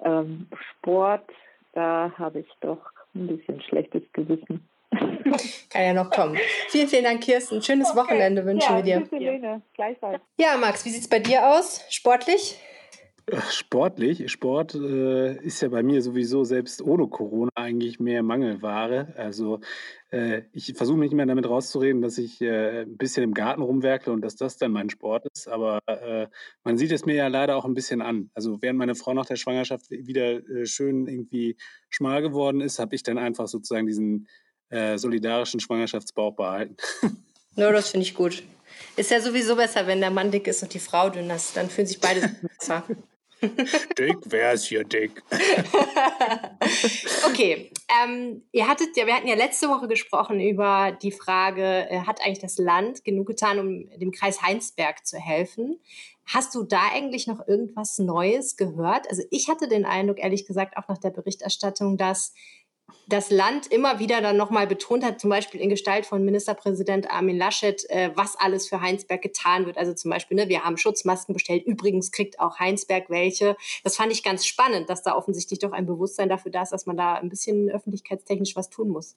ähm, 0.03 0.47
Sport, 0.71 1.29
da 1.73 2.11
habe 2.17 2.39
ich 2.39 2.49
doch 2.61 2.79
ein 3.15 3.27
bisschen 3.27 3.61
schlechtes 3.61 4.03
Gewissen. 4.13 4.67
Kann 5.69 5.83
ja 5.83 5.93
noch 5.93 6.09
kommen. 6.09 6.37
Vielen, 6.69 6.87
vielen 6.87 7.03
Dank, 7.03 7.21
Kirsten. 7.21 7.61
Schönes 7.61 7.89
okay. 7.91 7.99
Wochenende 7.99 8.45
wünschen 8.45 8.77
ja, 8.77 8.85
wir 8.85 9.01
dir. 9.01 9.07
Helene. 9.11 9.61
Gleichfalls. 9.73 10.21
Ja, 10.37 10.55
Max, 10.57 10.85
wie 10.85 10.89
sieht 10.89 11.01
es 11.01 11.09
bei 11.09 11.19
dir 11.19 11.45
aus? 11.45 11.83
Sportlich? 11.89 12.59
Sportlich. 13.49 14.31
Sport 14.31 14.73
äh, 14.75 15.35
ist 15.43 15.61
ja 15.61 15.67
bei 15.67 15.83
mir 15.83 16.01
sowieso 16.01 16.45
selbst 16.45 16.81
ohne 16.81 17.07
Corona 17.07 17.51
eigentlich 17.55 17.99
mehr 17.99 18.23
Mangelware. 18.23 19.13
Also 19.17 19.59
äh, 20.11 20.43
ich 20.53 20.73
versuche 20.75 20.97
mich 20.97 21.11
immer 21.11 21.25
damit 21.25 21.45
rauszureden, 21.45 22.01
dass 22.01 22.17
ich 22.17 22.39
äh, 22.39 22.83
ein 22.83 22.95
bisschen 22.95 23.23
im 23.23 23.33
Garten 23.33 23.61
rumwerkle 23.61 24.13
und 24.13 24.21
dass 24.21 24.37
das 24.37 24.57
dann 24.57 24.71
mein 24.71 24.89
Sport 24.89 25.25
ist. 25.33 25.49
Aber 25.49 25.79
äh, 25.87 26.27
man 26.63 26.77
sieht 26.77 26.93
es 26.93 27.05
mir 27.05 27.15
ja 27.15 27.27
leider 27.27 27.57
auch 27.57 27.65
ein 27.65 27.73
bisschen 27.73 28.01
an. 28.01 28.29
Also 28.33 28.61
während 28.61 28.79
meine 28.79 28.95
Frau 28.95 29.13
nach 29.13 29.25
der 29.25 29.35
Schwangerschaft 29.35 29.89
wieder 29.91 30.47
äh, 30.47 30.65
schön 30.65 31.07
irgendwie 31.07 31.57
schmal 31.89 32.21
geworden 32.21 32.61
ist, 32.61 32.79
habe 32.79 32.95
ich 32.95 33.03
dann 33.03 33.17
einfach 33.17 33.47
sozusagen 33.49 33.87
diesen 33.87 34.29
äh, 34.69 34.97
solidarischen 34.97 35.59
Schwangerschaftsbauch 35.59 36.33
behalten. 36.35 36.77
No, 37.57 37.73
das 37.73 37.89
finde 37.89 38.05
ich 38.05 38.13
gut. 38.13 38.43
Ist 38.95 39.11
ja 39.11 39.19
sowieso 39.19 39.55
besser, 39.55 39.85
wenn 39.85 39.99
der 39.99 40.11
Mann 40.11 40.31
dick 40.31 40.47
ist 40.47 40.63
und 40.63 40.73
die 40.73 40.79
Frau 40.79 41.09
dünn 41.09 41.29
ist. 41.29 41.57
Dann 41.57 41.69
fühlen 41.69 41.87
sich 41.87 41.99
beide 41.99 42.21
besser. 42.57 42.83
Dick, 43.97 44.17
wer 44.25 44.53
ist 44.53 44.65
hier 44.65 44.83
dick? 44.83 45.23
okay, 47.27 47.71
ähm, 48.03 48.43
ihr 48.51 48.67
hattet 48.67 48.95
ja, 48.95 49.05
wir 49.05 49.15
hatten 49.15 49.27
ja 49.27 49.35
letzte 49.35 49.69
Woche 49.69 49.87
gesprochen 49.87 50.39
über 50.39 50.97
die 51.01 51.11
Frage, 51.11 51.89
äh, 51.89 52.01
hat 52.01 52.21
eigentlich 52.21 52.39
das 52.39 52.57
Land 52.57 53.03
genug 53.03 53.27
getan, 53.27 53.59
um 53.59 53.89
dem 53.99 54.11
Kreis 54.11 54.41
Heinsberg 54.41 55.05
zu 55.05 55.17
helfen? 55.17 55.79
Hast 56.25 56.53
du 56.55 56.63
da 56.63 56.81
eigentlich 56.93 57.27
noch 57.27 57.47
irgendwas 57.47 57.99
Neues 57.99 58.57
gehört? 58.57 59.09
Also 59.09 59.23
ich 59.31 59.49
hatte 59.49 59.67
den 59.67 59.85
Eindruck, 59.85 60.19
ehrlich 60.19 60.45
gesagt, 60.45 60.75
auch 60.75 60.87
nach 60.89 60.97
der 60.97 61.11
Berichterstattung, 61.11 61.97
dass 61.97 62.33
das 63.07 63.31
Land 63.31 63.67
immer 63.67 63.99
wieder 63.99 64.21
dann 64.21 64.37
nochmal 64.37 64.67
betont 64.67 65.03
hat, 65.03 65.19
zum 65.19 65.29
Beispiel 65.29 65.61
in 65.61 65.69
Gestalt 65.69 66.05
von 66.05 66.23
Ministerpräsident 66.23 67.09
Armin 67.09 67.37
Laschet, 67.37 67.89
äh, 67.89 68.11
was 68.15 68.35
alles 68.35 68.67
für 68.67 68.81
Heinsberg 68.81 69.21
getan 69.21 69.65
wird. 69.65 69.77
Also 69.77 69.93
zum 69.93 70.11
Beispiel, 70.11 70.35
ne, 70.35 70.49
wir 70.49 70.63
haben 70.63 70.77
Schutzmasken 70.77 71.33
bestellt. 71.33 71.65
Übrigens 71.65 72.11
kriegt 72.11 72.39
auch 72.39 72.59
Heinsberg 72.59 73.09
welche. 73.09 73.55
Das 73.83 73.95
fand 73.95 74.11
ich 74.11 74.23
ganz 74.23 74.45
spannend, 74.45 74.89
dass 74.89 75.03
da 75.03 75.15
offensichtlich 75.15 75.59
doch 75.59 75.71
ein 75.71 75.85
Bewusstsein 75.85 76.29
dafür 76.29 76.51
da 76.51 76.63
ist, 76.63 76.71
dass 76.71 76.85
man 76.85 76.97
da 76.97 77.15
ein 77.15 77.29
bisschen 77.29 77.69
öffentlichkeitstechnisch 77.69 78.55
was 78.55 78.69
tun 78.69 78.89
muss. 78.89 79.15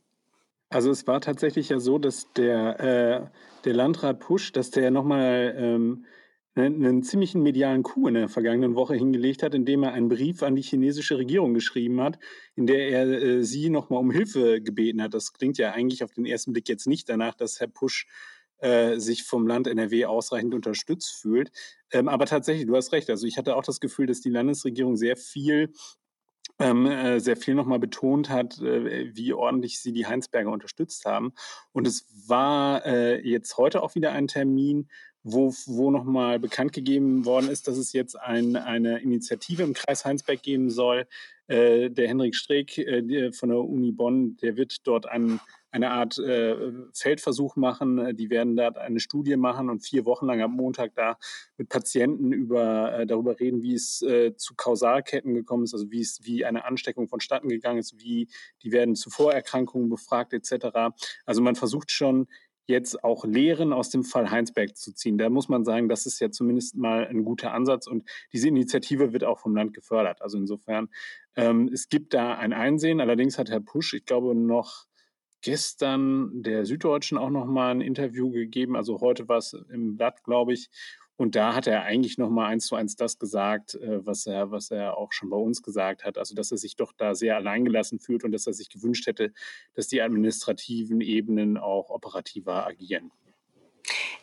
Also 0.69 0.91
es 0.91 1.07
war 1.09 1.21
tatsächlich 1.21 1.69
ja 1.69 1.81
so, 1.81 1.99
dass 1.99 2.33
der, 2.35 2.81
äh, 2.81 3.27
der 3.65 3.75
Landrat 3.75 4.21
Pusch, 4.21 4.53
dass 4.53 4.71
der 4.71 4.93
nochmal 4.93 5.55
ähm, 5.59 6.07
einen 6.55 7.03
ziemlichen 7.03 7.43
medialen 7.43 7.83
Coup 7.83 8.09
in 8.09 8.15
der 8.15 8.29
vergangenen 8.29 8.75
Woche 8.75 8.95
hingelegt 8.95 9.43
hat, 9.43 9.55
indem 9.55 9.85
er 9.85 9.93
einen 9.93 10.09
Brief 10.09 10.43
an 10.43 10.57
die 10.57 10.63
chinesische 10.63 11.17
Regierung 11.17 11.55
geschrieben 11.55 12.01
hat, 12.01 12.19
in 12.57 12.67
der 12.67 12.89
er 12.89 13.07
äh, 13.07 13.43
sie 13.45 13.71
nochmal 13.71 14.01
um 14.01 14.11
Hilfe 14.11 14.61
gebeten 14.61 15.01
hat. 15.01 15.15
Das 15.15 15.33
klingt 15.33 15.59
ja 15.59 15.73
eigentlich 15.73 16.03
auf 16.03 16.13
den 16.13 16.27
ersten 16.27 16.53
Blick 16.53 16.69
jetzt 16.69 16.87
nicht 16.87 17.09
danach, 17.09 17.35
dass 17.35 17.61
Herr 17.61 17.69
Pusch 17.69 18.07
äh, 18.59 18.99
sich 18.99 19.23
vom 19.23 19.47
Land 19.47 19.69
NRW 19.69 20.07
ausreichend 20.07 20.55
unterstützt 20.55 21.15
fühlt. 21.21 21.51
Ähm, 21.93 22.09
aber 22.09 22.27
tatsächlich, 22.27 22.67
du 22.67 22.77
hast 22.77 22.93
recht. 22.93 23.09
Also 23.11 23.27
ich 23.27 23.39
hatte 23.39 23.57
auch 23.57 23.65
das 23.65 23.81
Gefühl, 23.81 24.07
dass 24.07 24.21
die 24.21 24.31
Landesregierung 24.31 24.97
sehr 24.97 25.17
viel 25.17 25.73
ähm, 26.59 26.85
äh, 26.87 27.21
sehr 27.21 27.37
viel 27.37 27.55
nochmal 27.55 27.79
betont 27.79 28.29
hat, 28.29 28.61
äh, 28.61 29.17
wie 29.17 29.33
ordentlich 29.33 29.81
sie 29.81 29.93
die 29.93 30.07
Heinsberger 30.07 30.51
unterstützt 30.51 31.07
haben. 31.07 31.33
Und 31.73 31.87
es 31.87 32.07
war 32.29 32.85
äh, 32.85 33.27
jetzt 33.27 33.57
heute 33.57 33.83
auch 33.83 33.95
wieder 33.95 34.13
ein 34.13 34.29
Termin, 34.29 34.89
wo, 35.23 35.53
wo 35.67 35.91
nochmal 35.91 36.39
bekannt 36.39 36.73
gegeben 36.73 37.25
worden 37.25 37.51
ist, 37.51 37.69
dass 37.69 37.77
es 37.77 37.93
jetzt 37.93 38.19
ein, 38.19 38.57
eine 38.57 39.01
Initiative 39.01 39.63
im 39.63 39.75
Kreis 39.75 40.05
Heinsberg 40.05 40.43
geben 40.43 40.71
soll. 40.71 41.07
Äh, 41.47 41.91
der 41.91 42.09
Henrik 42.09 42.35
Streeck 42.35 42.79
äh, 42.79 43.33
von 43.33 43.51
der 43.51 43.59
Uni 43.59 43.93
Bonn, 43.93 44.37
der 44.37 44.57
wird 44.57 44.87
dort 44.87 45.07
ein, 45.07 45.41
eine 45.73 45.91
Art 45.91 46.19
äh, 46.19 46.57
Feldversuch 46.95 47.57
machen. 47.57 48.17
Die 48.17 48.31
werden 48.31 48.57
dort 48.57 48.79
eine 48.79 49.01
Studie 49.01 49.37
machen 49.37 49.69
und 49.69 49.81
vier 49.81 50.07
Wochen 50.07 50.27
lang 50.27 50.41
am 50.41 50.53
Montag 50.53 50.95
da 50.95 51.19
mit 51.59 51.69
Patienten 51.69 52.33
über, 52.33 53.01
äh, 53.01 53.07
darüber 53.07 53.39
reden, 53.39 53.63
wie 53.63 53.75
es 53.75 54.01
äh, 54.03 54.35
zu 54.37 54.55
Kausalketten 54.55 55.35
gekommen 55.35 55.65
ist, 55.65 55.75
also 55.75 55.91
wie 55.91 56.01
es, 56.01 56.21
wie 56.23 56.47
eine 56.47 56.65
Ansteckung 56.65 57.09
vonstatten 57.09 57.49
gegangen 57.49 57.79
ist, 57.79 58.01
wie 58.01 58.29
die 58.63 58.73
werden 58.73 58.95
zu 58.95 59.11
Vorerkrankungen 59.11 59.91
befragt 59.91 60.33
etc. 60.33 60.95
Also 61.27 61.43
man 61.43 61.57
versucht 61.57 61.91
schon 61.91 62.27
jetzt 62.71 63.05
auch 63.05 63.25
Lehren 63.25 63.73
aus 63.73 63.91
dem 63.91 64.05
Fall 64.05 64.31
Heinsberg 64.31 64.77
zu 64.77 64.93
ziehen. 64.93 65.19
Da 65.19 65.29
muss 65.29 65.49
man 65.49 65.65
sagen, 65.65 65.89
das 65.89 66.07
ist 66.07 66.21
ja 66.21 66.31
zumindest 66.31 66.77
mal 66.77 67.07
ein 67.07 67.25
guter 67.25 67.53
Ansatz 67.53 67.87
und 67.87 68.09
diese 68.33 68.49
Initiative 68.49 69.13
wird 69.13 69.25
auch 69.25 69.39
vom 69.39 69.55
Land 69.55 69.75
gefördert. 69.75 70.23
Also 70.23 70.39
insofern, 70.39 70.89
ähm, 71.37 71.69
es 71.73 71.89
gibt 71.89 72.15
da 72.15 72.35
ein 72.35 72.53
Einsehen. 72.53 73.01
Allerdings 73.01 73.39
hat 73.39 73.51
Herr 73.51 73.61
Pusch, 73.61 73.93
ich 73.95 74.07
glaube, 74.07 74.35
noch 74.35 74.87
gestern 75.43 76.43
der 76.43 76.65
Süddeutschen 76.67 77.19
auch 77.19 77.31
noch 77.31 77.47
mal 77.47 77.71
ein 77.71 77.81
Interview 77.81 78.31
gegeben. 78.31 78.77
Also 78.77 79.01
heute 79.01 79.29
war 79.29 79.39
es 79.39 79.55
im 79.71 79.97
Blatt, 79.97 80.23
glaube 80.25 80.53
ich, 80.53 80.71
und 81.21 81.37
da 81.37 81.55
hat 81.55 81.67
er 81.67 81.83
eigentlich 81.83 82.17
nochmal 82.17 82.51
eins 82.51 82.65
zu 82.65 82.77
eins 82.77 82.97
das 82.97 83.19
gesagt, 83.19 83.75
äh, 83.75 84.07
was 84.07 84.27
er, 84.27 84.51
was 84.53 84.71
er 84.71 84.97
auch 84.97 85.13
schon 85.13 85.29
bei 85.29 85.37
uns 85.37 85.63
gesagt 85.63 86.03
hat. 86.03 86.17
Also, 86.17 86.35
dass 86.35 86.51
er 86.51 86.57
sich 86.57 86.77
doch 86.77 86.95
da 86.97 87.15
sehr 87.15 87.37
alleingelassen 87.37 87.99
fühlt 87.99 88.25
und 88.25 88.33
dass 88.33 88.47
er 88.47 88.55
sich 88.55 88.71
gewünscht 88.71 89.07
hätte, 89.07 89.35
dass 89.75 89.87
die 89.87 90.01
administrativen 90.01 91.03
Ebenen 91.03 91.59
auch 91.59 91.91
operativer 91.91 92.67
agieren. 92.67 93.13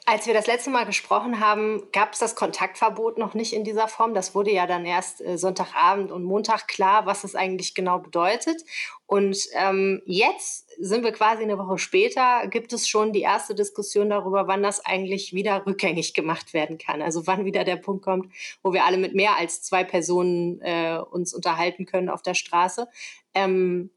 Als 0.10 0.26
wir 0.26 0.34
das 0.34 0.48
letzte 0.48 0.70
Mal 0.70 0.86
gesprochen 0.86 1.42
haben, 1.42 1.84
gab 1.92 2.14
es 2.14 2.20
das 2.20 2.34
Kontaktverbot 2.34 3.18
noch 3.18 3.34
nicht 3.34 3.52
in 3.52 3.66
dieser 3.66 3.90
Form. 3.90 4.14
Das 4.14 4.34
wurde 4.34 4.54
ja 4.54 4.66
dann 4.66 4.86
erst 4.86 5.20
äh, 5.20 5.38
Sonntagabend 5.38 6.14
und 6.14 6.24
Montag 6.24 6.70
klar, 6.70 7.06
was 7.06 7.26
es 7.26 7.36
eigentlich 7.36 7.76
genau 7.76 8.00
bedeutet. 8.00 8.64
Und 9.06 9.38
ähm, 9.52 10.02
jetzt 10.06 10.70
sind 10.80 11.04
wir 11.04 11.12
quasi 11.12 11.44
eine 11.44 11.58
Woche 11.58 11.78
später, 11.78 12.48
gibt 12.48 12.72
es 12.72 12.88
schon 12.88 13.12
die 13.12 13.20
erste 13.20 13.54
Diskussion 13.54 14.10
darüber, 14.10 14.48
wann 14.48 14.64
das 14.64 14.86
eigentlich 14.86 15.34
wieder 15.34 15.66
rückgängig 15.66 16.14
gemacht 16.14 16.54
werden 16.54 16.78
kann. 16.78 17.02
Also 17.02 17.28
wann 17.28 17.44
wieder 17.44 17.66
der 17.66 17.76
Punkt 17.76 18.06
kommt, 18.06 18.34
wo 18.64 18.72
wir 18.72 18.86
alle 18.86 18.98
mit 18.98 19.14
mehr 19.14 19.36
als 19.36 19.62
zwei 19.62 19.84
Personen 19.84 20.62
äh, 20.62 21.00
uns 21.00 21.34
unterhalten 21.34 21.86
können 21.86 22.08
auf 22.08 22.22
der 22.22 22.34
Straße. 22.34 22.88
Ähm, 23.34 23.90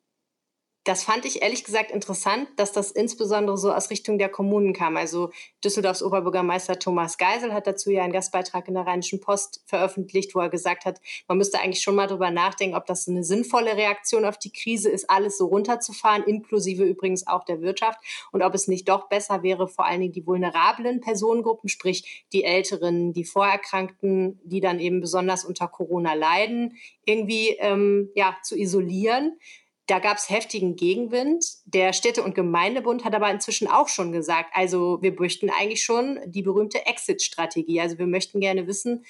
das 0.91 1.05
fand 1.05 1.25
ich 1.25 1.41
ehrlich 1.41 1.63
gesagt 1.63 1.93
interessant, 1.93 2.49
dass 2.57 2.73
das 2.73 2.91
insbesondere 2.91 3.57
so 3.57 3.73
aus 3.73 3.91
Richtung 3.91 4.19
der 4.19 4.29
Kommunen 4.29 4.73
kam. 4.73 4.97
Also 4.97 5.31
Düsseldorfs 5.63 6.03
Oberbürgermeister 6.03 6.81
Thomas 6.81 7.17
Geisel 7.17 7.55
hat 7.55 7.69
dazu 7.69 7.93
ja 7.93 8.03
einen 8.03 8.13
Gastbeitrag 8.13 8.67
in 8.67 8.75
der 8.75 8.89
Rheinischen 8.89 9.21
Post 9.21 9.63
veröffentlicht, 9.67 10.35
wo 10.35 10.41
er 10.41 10.49
gesagt 10.49 10.87
hat, 10.87 11.01
man 11.29 11.39
müsste 11.39 11.61
eigentlich 11.61 11.81
schon 11.81 11.95
mal 11.95 12.09
drüber 12.09 12.33
nachdenken, 12.33 12.75
ob 12.75 12.87
das 12.87 13.07
eine 13.07 13.23
sinnvolle 13.23 13.77
Reaktion 13.77 14.25
auf 14.25 14.37
die 14.37 14.51
Krise 14.51 14.91
ist, 14.91 15.09
alles 15.09 15.39
so 15.39 15.47
runterzufahren, 15.47 16.25
inklusive 16.25 16.83
übrigens 16.83 17.25
auch 17.25 17.45
der 17.45 17.61
Wirtschaft, 17.61 18.01
und 18.33 18.43
ob 18.43 18.53
es 18.57 18.67
nicht 18.67 18.89
doch 18.89 19.09
besser 19.09 19.45
wäre, 19.45 19.69
vor 19.69 19.87
allen 19.87 20.01
Dingen 20.01 20.13
die 20.13 20.27
vulnerablen 20.27 21.01
Personengruppen, 21.01 21.69
sprich 21.69 22.27
die 22.33 22.43
Älteren, 22.43 23.13
die 23.13 23.25
Vorerkrankten, 23.25 24.41
die 24.43 24.61
dann 24.61 24.81
eben 24.81 25.01
besonders 25.01 25.45
unter 25.45 25.69
Corona 25.69 26.15
leiden, 26.15 26.77
irgendwie 27.05 27.51
ähm, 27.61 28.11
ja, 28.17 28.37
zu 28.43 28.59
isolieren 28.59 29.39
da 29.91 29.99
gab 29.99 30.19
es 30.19 30.31
heftigen 30.31 30.77
Gegenwind. 30.77 31.45
Der 31.65 31.93
Städte- 31.93 32.23
und 32.23 32.37
Gemeindebund 32.37 33.05
hat 33.05 33.15
aber 33.15 33.29
inzwischen 33.31 33.67
auch 33.67 33.89
schon 33.89 34.13
gesagt, 34.13 34.51
also 34.53 35.03
wir 35.03 35.13
möchten 35.19 35.51
eigentlich 35.51 35.83
schon 35.83 36.21
die 36.27 36.43
berühmte 36.43 36.87
Exit-Strategie. 36.87 37.81
Also 37.81 37.99
wir 37.99 38.07
möchten 38.07 38.39
gerne 38.39 38.69
wissen, 38.69 39.05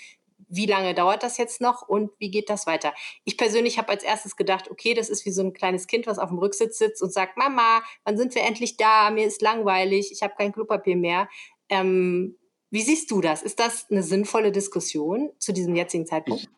wie 0.49 0.65
lange 0.67 0.95
dauert 0.95 1.23
das 1.23 1.37
jetzt 1.37 1.61
noch 1.61 1.87
und 1.87 2.11
wie 2.19 2.31
geht 2.31 2.49
das 2.49 2.67
weiter? 2.67 2.95
Ich 3.25 3.37
persönlich 3.37 3.79
habe 3.79 3.91
als 3.91 4.03
erstes 4.03 4.37
gedacht, 4.37 4.71
okay, 4.71 4.95
das 4.95 5.11
ist 5.11 5.27
wie 5.27 5.31
so 5.31 5.43
ein 5.43 5.53
kleines 5.53 5.87
Kind, 5.87 6.07
was 6.07 6.19
auf 6.19 6.31
dem 6.31 6.39
Rücksitz 6.39 6.79
sitzt 6.79 7.03
und 7.03 7.13
sagt, 7.13 7.37
Mama, 7.37 7.83
wann 8.05 8.17
sind 8.17 8.35
wir 8.35 8.43
endlich 8.43 8.79
da? 8.79 9.11
Mir 9.11 9.27
ist 9.27 9.43
langweilig, 9.43 10.11
ich 10.11 10.23
habe 10.23 10.35
kein 10.37 10.53
Klopapier 10.53 10.97
mehr. 10.97 11.29
Ähm, 11.69 12.37
wie 12.71 12.83
siehst 12.83 13.11
du 13.11 13.21
das? 13.21 13.43
Ist 13.43 13.61
das 13.61 13.87
eine 13.91 14.03
sinnvolle 14.03 14.51
Diskussion 14.51 15.31
zu 15.39 15.53
diesem 15.53 15.77
jetzigen 15.77 16.07
Zeitpunkt? 16.07 16.49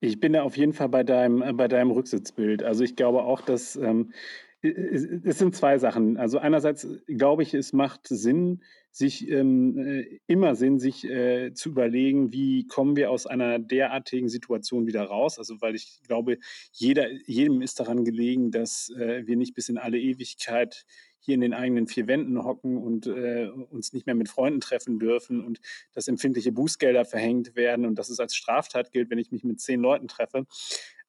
Ich 0.00 0.20
bin 0.20 0.32
da 0.32 0.42
auf 0.42 0.56
jeden 0.56 0.72
Fall 0.72 0.88
bei 0.88 1.02
deinem, 1.02 1.42
äh, 1.42 1.52
bei 1.52 1.68
deinem 1.68 1.90
Rücksitzbild. 1.90 2.62
Also 2.62 2.84
ich 2.84 2.96
glaube 2.96 3.22
auch, 3.22 3.40
dass 3.40 3.76
ähm, 3.76 4.12
es 4.60 5.38
sind 5.38 5.54
zwei 5.54 5.78
Sachen. 5.78 6.16
Also 6.16 6.38
einerseits 6.38 6.86
glaube 7.06 7.44
ich, 7.44 7.54
es 7.54 7.72
macht 7.72 8.08
Sinn, 8.08 8.60
sich 8.90 9.28
ähm, 9.30 9.78
äh, 9.78 10.18
immer 10.26 10.56
Sinn, 10.56 10.80
sich 10.80 11.04
äh, 11.04 11.52
zu 11.54 11.68
überlegen, 11.68 12.32
wie 12.32 12.66
kommen 12.66 12.96
wir 12.96 13.12
aus 13.12 13.26
einer 13.26 13.60
derartigen 13.60 14.28
Situation 14.28 14.86
wieder 14.88 15.04
raus. 15.04 15.38
Also 15.38 15.60
weil 15.60 15.76
ich 15.76 16.00
glaube, 16.06 16.38
jeder, 16.72 17.08
jedem 17.26 17.62
ist 17.62 17.78
daran 17.78 18.04
gelegen, 18.04 18.50
dass 18.50 18.90
äh, 18.90 19.26
wir 19.26 19.36
nicht 19.36 19.54
bis 19.54 19.68
in 19.68 19.78
alle 19.78 20.00
Ewigkeit 20.00 20.84
hier 21.20 21.34
in 21.34 21.40
den 21.40 21.54
eigenen 21.54 21.86
vier 21.86 22.06
Wänden 22.06 22.42
hocken 22.42 22.78
und 22.78 23.06
äh, 23.06 23.48
uns 23.70 23.92
nicht 23.92 24.06
mehr 24.06 24.14
mit 24.14 24.28
Freunden 24.28 24.60
treffen 24.60 24.98
dürfen 24.98 25.44
und 25.44 25.60
dass 25.92 26.08
empfindliche 26.08 26.52
Bußgelder 26.52 27.04
verhängt 27.04 27.56
werden 27.56 27.86
und 27.86 27.98
dass 27.98 28.08
es 28.08 28.20
als 28.20 28.34
Straftat 28.34 28.92
gilt, 28.92 29.10
wenn 29.10 29.18
ich 29.18 29.30
mich 29.30 29.44
mit 29.44 29.60
zehn 29.60 29.80
Leuten 29.80 30.08
treffe. 30.08 30.46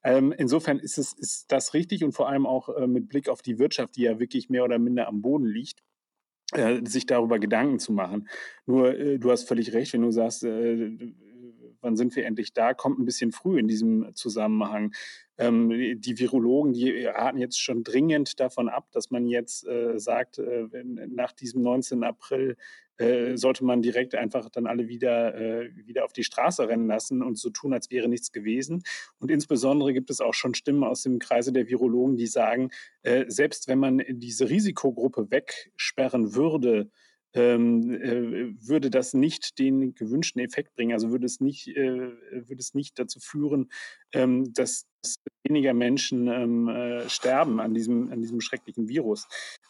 Ähm, 0.03 0.33
insofern 0.37 0.79
ist, 0.79 0.97
es, 0.97 1.13
ist 1.13 1.51
das 1.51 1.73
richtig 1.73 2.03
und 2.03 2.13
vor 2.13 2.29
allem 2.29 2.45
auch 2.45 2.69
äh, 2.69 2.87
mit 2.87 3.09
Blick 3.09 3.27
auf 3.27 3.41
die 3.41 3.59
Wirtschaft, 3.59 3.95
die 3.95 4.03
ja 4.03 4.19
wirklich 4.19 4.49
mehr 4.49 4.63
oder 4.63 4.79
minder 4.79 5.07
am 5.07 5.21
Boden 5.21 5.45
liegt, 5.45 5.83
äh, 6.53 6.79
sich 6.85 7.05
darüber 7.05 7.37
Gedanken 7.37 7.79
zu 7.79 7.91
machen. 7.91 8.29
Nur, 8.65 8.97
äh, 8.97 9.19
du 9.19 9.29
hast 9.29 9.47
völlig 9.47 9.73
recht, 9.73 9.93
wenn 9.93 10.01
du 10.01 10.11
sagst, 10.11 10.43
äh, 10.43 10.91
wann 11.81 11.95
sind 11.95 12.15
wir 12.15 12.25
endlich 12.25 12.53
da, 12.53 12.73
kommt 12.73 12.99
ein 12.99 13.05
bisschen 13.05 13.31
früh 13.31 13.59
in 13.59 13.67
diesem 13.67 14.13
Zusammenhang. 14.13 14.93
Ähm, 15.37 15.69
die 15.99 16.19
Virologen, 16.19 16.73
die 16.73 17.05
raten 17.05 17.37
jetzt 17.37 17.59
schon 17.59 17.83
dringend 17.83 18.39
davon 18.39 18.69
ab, 18.69 18.87
dass 18.91 19.09
man 19.09 19.25
jetzt 19.25 19.65
äh, 19.67 19.99
sagt, 19.99 20.39
äh, 20.39 20.67
nach 20.83 21.31
diesem 21.31 21.61
19. 21.61 22.03
April 22.03 22.57
äh, 22.99 23.37
sollte 23.37 23.63
man 23.63 23.81
direkt 23.81 24.13
einfach 24.13 24.49
dann 24.49 24.67
alle 24.67 24.89
wieder, 24.89 25.33
äh, 25.33 25.69
wieder 25.87 26.03
auf 26.03 26.11
die 26.11 26.25
Straße 26.25 26.67
rennen 26.67 26.87
lassen 26.87 27.23
und 27.23 27.37
so 27.37 27.49
tun, 27.49 27.73
als 27.73 27.89
wäre 27.89 28.09
nichts 28.09 28.33
gewesen. 28.33 28.83
Und 29.19 29.31
insbesondere 29.31 29.93
gibt 29.93 30.09
es 30.09 30.19
auch 30.19 30.33
schon 30.33 30.53
Stimmen 30.53 30.83
aus 30.83 31.03
dem 31.03 31.17
Kreise 31.17 31.53
der 31.53 31.69
Virologen, 31.69 32.17
die 32.17 32.27
sagen, 32.27 32.71
äh, 33.03 33.23
selbst 33.29 33.69
wenn 33.69 33.79
man 33.79 34.03
diese 34.09 34.49
Risikogruppe 34.49 35.31
wegsperren 35.31 36.35
würde, 36.35 36.91
ähm, 37.33 37.91
äh, 37.91 38.67
würde 38.67 38.89
das 38.89 39.13
nicht 39.13 39.59
den 39.59 39.93
gewünschten 39.93 40.41
Effekt 40.41 40.75
bringen. 40.75 40.93
Also 40.93 41.11
würde 41.11 41.25
es 41.25 41.39
nicht, 41.39 41.67
äh, 41.67 42.11
würde 42.31 42.59
es 42.59 42.73
nicht 42.73 42.97
dazu 42.99 43.19
führen, 43.19 43.69
ähm, 44.13 44.51
dass, 44.53 44.85
weniger 45.43 45.73
Menschen 45.73 46.27
ähm, 46.27 46.67
äh, 46.67 47.09
sterben 47.09 47.61
an 47.61 47.73
diesem, 47.73 48.11
an 48.11 48.21
diesem 48.21 48.41
schrecklichen 48.41 48.89
Virus. 48.89 49.27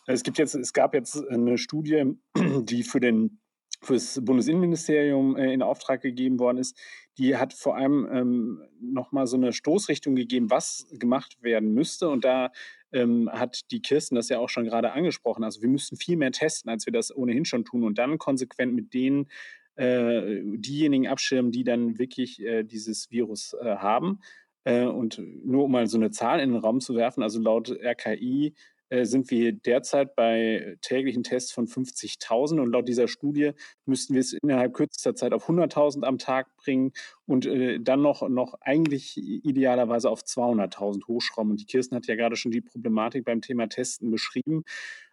Es 0.08 0.24
gibt 0.24 0.40
jetzt, 0.40 0.56
es 0.56 0.74
gab 0.74 0.96
jetzt 0.96 1.16
eine 1.30 1.60
Studie, 1.60 2.16
die 2.36 2.84
für 2.84 3.00
den 3.00 3.40
für 3.82 3.94
das 3.94 4.20
Bundesinnenministerium 4.24 5.36
äh, 5.38 5.54
in 5.54 5.62
Auftrag 5.62 6.02
gegeben 6.02 6.40
worden 6.40 6.58
ist, 6.58 6.78
die 7.18 7.38
hat 7.38 7.54
vor 7.54 7.76
allem 7.76 8.08
ähm, 8.12 8.62
nochmal 8.80 9.28
so 9.28 9.38
eine 9.38 9.54
Stoßrichtung 9.54 10.16
gegeben, 10.16 10.50
was 10.50 10.88
gemacht 10.92 11.42
werden 11.42 11.74
müsste. 11.74 12.10
Und 12.10 12.24
da 12.26 12.52
ähm, 12.92 13.30
hat 13.32 13.72
die 13.72 13.82
Kirsten 13.82 14.16
das 14.16 14.30
ja 14.30 14.40
auch 14.40 14.50
schon 14.50 14.66
gerade 14.66 14.92
angesprochen. 14.94 15.44
Also 15.44 15.62
wir 15.62 15.70
müssen 15.70 15.98
viel 15.98 16.18
mehr 16.18 16.32
testen, 16.32 16.70
als 16.70 16.86
wir 16.86 16.94
das 16.94 17.16
ohnehin 17.16 17.46
schon 17.46 17.66
tun 17.66 17.84
und 17.84 17.98
dann 17.98 18.18
konsequent 18.18 18.74
mit 18.74 18.94
denen 18.94 19.28
äh, 19.76 20.42
diejenigen 20.44 21.08
abschirmen, 21.08 21.52
die 21.52 21.64
dann 21.64 22.00
wirklich 22.00 22.42
äh, 22.42 22.64
dieses 22.64 23.12
Virus 23.12 23.54
äh, 23.54 23.76
haben. 23.78 24.20
Äh, 24.66 24.86
und 24.86 25.22
nur 25.46 25.66
um 25.66 25.72
mal 25.72 25.88
so 25.88 25.98
eine 25.98 26.12
Zahl 26.12 26.40
in 26.40 26.52
den 26.52 26.60
Raum 26.60 26.82
zu 26.82 26.96
werfen, 26.96 27.24
also 27.24 27.40
laut 27.40 27.70
RKI 27.70 28.54
sind 28.90 29.30
wir 29.30 29.54
derzeit 29.54 30.16
bei 30.16 30.78
täglichen 30.82 31.24
Tests 31.24 31.52
von 31.52 31.68
50.000 31.68 32.60
und 32.60 32.72
laut 32.72 32.88
dieser 32.88 33.08
Studie 33.08 33.52
müssten 33.86 34.14
wir 34.14 34.22
es 34.22 34.34
innerhalb 34.34 34.74
kürzester 34.74 35.16
Zeit 35.16 35.34
auf 35.34 35.48
100.000 35.48 36.04
am 36.04 36.18
Tag 36.18 36.56
bringen 36.58 36.92
und 37.26 37.46
äh, 37.46 37.80
dann 37.80 38.02
noch, 38.02 38.28
noch 38.28 38.56
eigentlich 38.62 39.18
idealerweise 39.18 40.10
auf 40.10 40.22
200.000 40.22 41.08
hochschrauben. 41.08 41.52
Und 41.52 41.62
die 41.62 41.66
Kirsten 41.66 41.96
hat 41.96 42.08
ja 42.08 42.16
gerade 42.16 42.36
schon 42.36 42.52
die 42.52 42.62
Problematik 42.62 43.26
beim 43.26 43.42
Thema 43.42 43.68
Testen 43.68 44.12
beschrieben. 44.12 44.64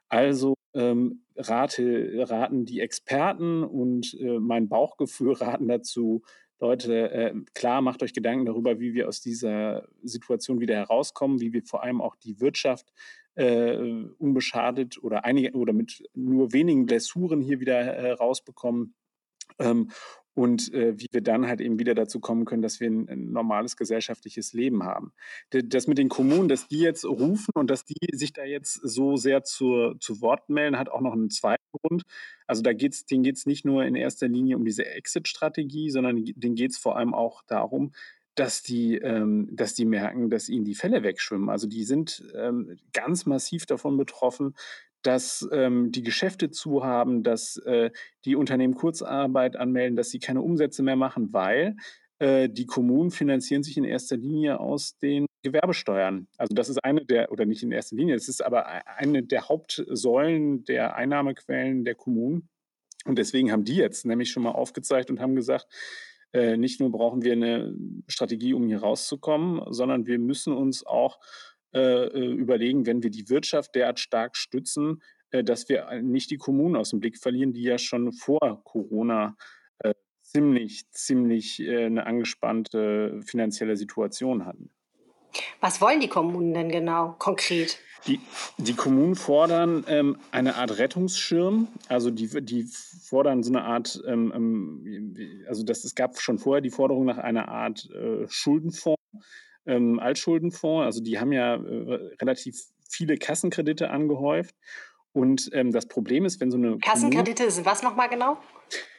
Also 0.09 0.55
ähm, 0.75 1.23
rate, 1.37 2.29
raten 2.31 2.65
die 2.65 2.81
Experten 2.81 3.65
und 3.65 4.17
äh, 4.21 4.39
mein 4.39 4.69
Bauchgefühl 4.69 5.33
raten 5.41 5.69
dazu, 5.69 6.23
Leute, 6.59 7.11
äh, 7.11 7.35
klar, 7.55 7.83
macht 7.83 8.03
euch 8.03 8.15
Gedanken 8.15 8.47
darüber, 8.47 8.81
wie 8.81 8.95
wir 8.95 9.09
aus 9.09 9.21
dieser 9.21 9.87
Situation 10.03 10.59
wieder 10.59 10.75
herauskommen, 10.75 11.41
wie 11.41 11.53
wir 11.53 11.63
vor 11.63 11.83
allem 11.83 12.01
auch 12.01 12.17
die 12.17 12.41
Wirtschaft 12.41 12.93
äh, 13.37 13.77
unbeschadet 14.19 15.03
oder 15.03 15.25
einige 15.25 15.53
oder 15.53 15.73
mit 15.73 16.03
nur 16.15 16.53
wenigen 16.53 16.87
Blessuren 16.87 17.41
hier 17.41 17.61
wieder 17.61 17.79
äh, 17.79 18.13
rausbekommen. 18.13 18.95
Ähm, 19.59 19.91
und 20.37 20.73
äh, 20.75 21.01
wie 21.01 21.07
wir 21.13 21.23
dann 21.23 21.47
halt 21.47 21.63
eben 21.63 21.79
wieder 21.79 21.95
dazu 21.95 22.21
kommen 22.21 22.45
können, 22.45 22.61
dass 22.61 22.79
wir 22.79 22.91
ein, 22.91 23.09
ein, 23.09 23.33
normales 23.33 23.75
gesellschaftliches 23.75 24.53
Leben 24.53 24.83
haben. 24.83 25.13
Das 25.51 25.87
mit 25.87 25.97
den 25.97 26.11
Kommunen, 26.11 26.49
dass 26.49 26.69
die 26.69 26.81
jetzt 26.81 27.07
rufen 27.07 27.53
und 27.55 27.71
dass 27.71 27.87
die 27.87 27.95
sich 28.13 28.35
da 28.35 28.45
jetzt 28.45 28.75
so 28.75 29.17
sehr 29.17 29.45
zur, 29.45 29.97
zu 29.99 30.21
Wort 30.21 30.51
melden, 30.51 30.79
hat 30.79 30.91
auch 30.91 31.01
noch 31.01 31.15
einen 31.15 31.31
zweiten 31.31 31.65
Grund. 31.73 32.03
Also 32.47 32.61
da 32.61 32.75
geht's, 32.75 33.07
denen 33.07 33.23
geht 33.23 33.37
es 33.37 33.47
nicht 33.47 33.65
nur 33.65 33.87
in 33.87 33.95
erster 33.95 34.29
Linie 34.29 34.57
um 34.57 34.67
diese 34.67 34.85
Exit-Strategie, 34.85 35.89
sondern 35.89 36.23
denen 36.23 36.55
geht 36.55 36.73
es 36.73 36.77
vor 36.77 36.99
allem 36.99 37.15
auch 37.15 37.43
darum, 37.47 37.93
dass 38.37 38.63
die, 38.63 38.97
ähm, 38.99 39.49
dass 39.51 39.75
die 39.75 39.87
merken, 39.87 40.31
dass 40.31 40.49
ihnen 40.49 40.65
die 40.65 40.75
Fälle 40.75 41.03
wegschwimmen. 41.03 41.49
Also 41.49 41.67
die 41.67 41.85
sind 41.85 42.23
ähm, 42.37 42.79
ganz 42.93 43.27
massiv 43.27 43.67
davon 43.67 43.97
betroffen, 43.97 44.55
dass 45.03 45.49
ähm, 45.53 45.91
die 45.91 46.03
Geschäfte 46.03 46.51
zu 46.51 46.85
haben, 46.85 47.23
dass 47.23 47.57
äh, 47.59 47.91
die 48.25 48.37
Unternehmen 48.37 48.75
Kurzarbeit 48.75 49.57
anmelden, 49.57 49.97
dass 49.97 50.11
sie 50.11 50.19
keine 50.19 50.43
Umsätze 50.43 50.83
mehr 50.83 50.97
machen, 50.97 51.33
weil 51.33 51.77
äh, 52.19 52.49
die 52.49 52.67
Kommunen 52.67 53.11
finanzieren 53.11 53.63
sich 53.63 53.77
in 53.77 53.85
erster 53.85 54.17
Linie 54.17 54.61
aus 54.61 54.99
den 54.99 55.27
Gewerbesteuern. 55.43 56.27
Also 56.37 56.55
das 56.55 56.69
ist 56.69 56.85
eine 56.85 57.05
der, 57.05 57.31
oder 57.31 57.47
nicht 57.47 57.63
in 57.63 57.73
erster 57.73 57.97
Linie, 57.97 58.17
es 58.17 58.29
ist 58.29 58.45
aber 58.45 58.67
e-, 58.67 58.83
eine 58.97 59.23
der 59.23 59.49
Hauptsäulen 59.49 60.65
der 60.65 60.97
Einnahmequellen 60.97 61.85
der 61.85 61.95
Kommunen. 61.95 62.49
Und 63.05 63.19
deswegen 63.19 63.53
haben 63.53 63.65
die 63.65 63.77
jetzt 63.77 64.05
nämlich 64.05 64.31
schon 64.31 64.43
mal 64.43 64.53
aufgezeigt 64.53 65.11
und 65.11 65.21
haben 65.21 65.37
gesagt, 65.37 65.69
äh, 66.37 66.57
nicht 66.57 66.81
nur 66.81 66.93
brauchen 66.93 67.23
wir 67.23 67.33
eine 67.33 67.75
Strategie, 68.07 68.53
um 68.53 68.67
hier 68.69 68.81
rauszukommen, 68.81 69.63
sondern 69.73 70.07
wir 70.07 70.19
müssen 70.19 70.53
uns 70.53 70.85
auch 70.85 71.19
äh, 71.73 72.07
äh, 72.07 72.33
überlegen, 72.33 72.87
wenn 72.87 73.03
wir 73.03 73.11
die 73.11 73.29
Wirtschaft 73.29 73.75
derart 73.75 73.99
stark 73.99 74.37
stützen, 74.37 75.03
äh, 75.31 75.43
dass 75.43 75.69
wir 75.69 76.03
nicht 76.03 76.31
die 76.31 76.37
Kommunen 76.37 76.77
aus 76.77 76.91
dem 76.91 77.01
Blick 77.01 77.19
verlieren, 77.19 77.53
die 77.53 77.63
ja 77.63 77.79
schon 77.79 78.13
vor 78.13 78.63
Corona 78.65 79.37
äh, 79.79 79.95
ziemlich, 80.21 80.91
ziemlich 80.91 81.61
eine 81.67 82.07
angespannte 82.07 83.21
finanzielle 83.25 83.77
Situation 83.77 84.45
hatten. 84.45 84.71
Was 85.61 85.81
wollen 85.81 86.01
die 86.01 86.09
Kommunen 86.09 86.55
denn 86.55 86.71
genau 86.71 87.15
konkret? 87.19 87.79
Die, 88.07 88.21
die 88.59 88.75
Kommunen 88.75 89.17
fordern 89.17 89.85
ähm, 89.89 90.17
eine 90.31 90.55
Art 90.55 90.79
Rettungsschirm, 90.79 91.69
also 91.89 92.11
die, 92.11 92.29
die 92.45 92.69
fordern 93.03 93.43
so 93.43 93.51
eine 93.51 93.65
Art, 93.65 94.01
ähm, 94.07 94.33
ähm, 94.35 95.45
also 95.49 95.65
das, 95.65 95.85
es 95.85 95.95
gab 95.95 96.21
schon 96.21 96.39
vorher 96.39 96.61
die 96.61 96.71
Forderung 96.71 97.05
nach 97.05 97.19
einer 97.19 97.49
Art 97.49 97.89
äh, 97.91 98.29
Schuldenfonds, 98.29 99.01
ähm, 99.67 99.99
Altschuldenfonds, 99.99 100.85
also 100.85 101.03
die 101.03 101.19
haben 101.19 101.33
ja 101.33 101.57
äh, 101.57 102.11
relativ 102.21 102.63
viele 102.89 103.17
Kassenkredite 103.17 103.91
angehäuft 103.91 104.55
und 105.13 105.51
ähm, 105.55 105.73
das 105.73 105.87
Problem 105.87 106.25
ist, 106.27 106.41
wenn 106.41 106.51
so 106.51 106.59
eine. 106.59 106.79
Kassenkredite 106.79 107.35
Kommune, 107.35 107.51
sind 107.51 107.67
was 107.67 107.83
nochmal 107.83 108.09
genau? 108.09 108.37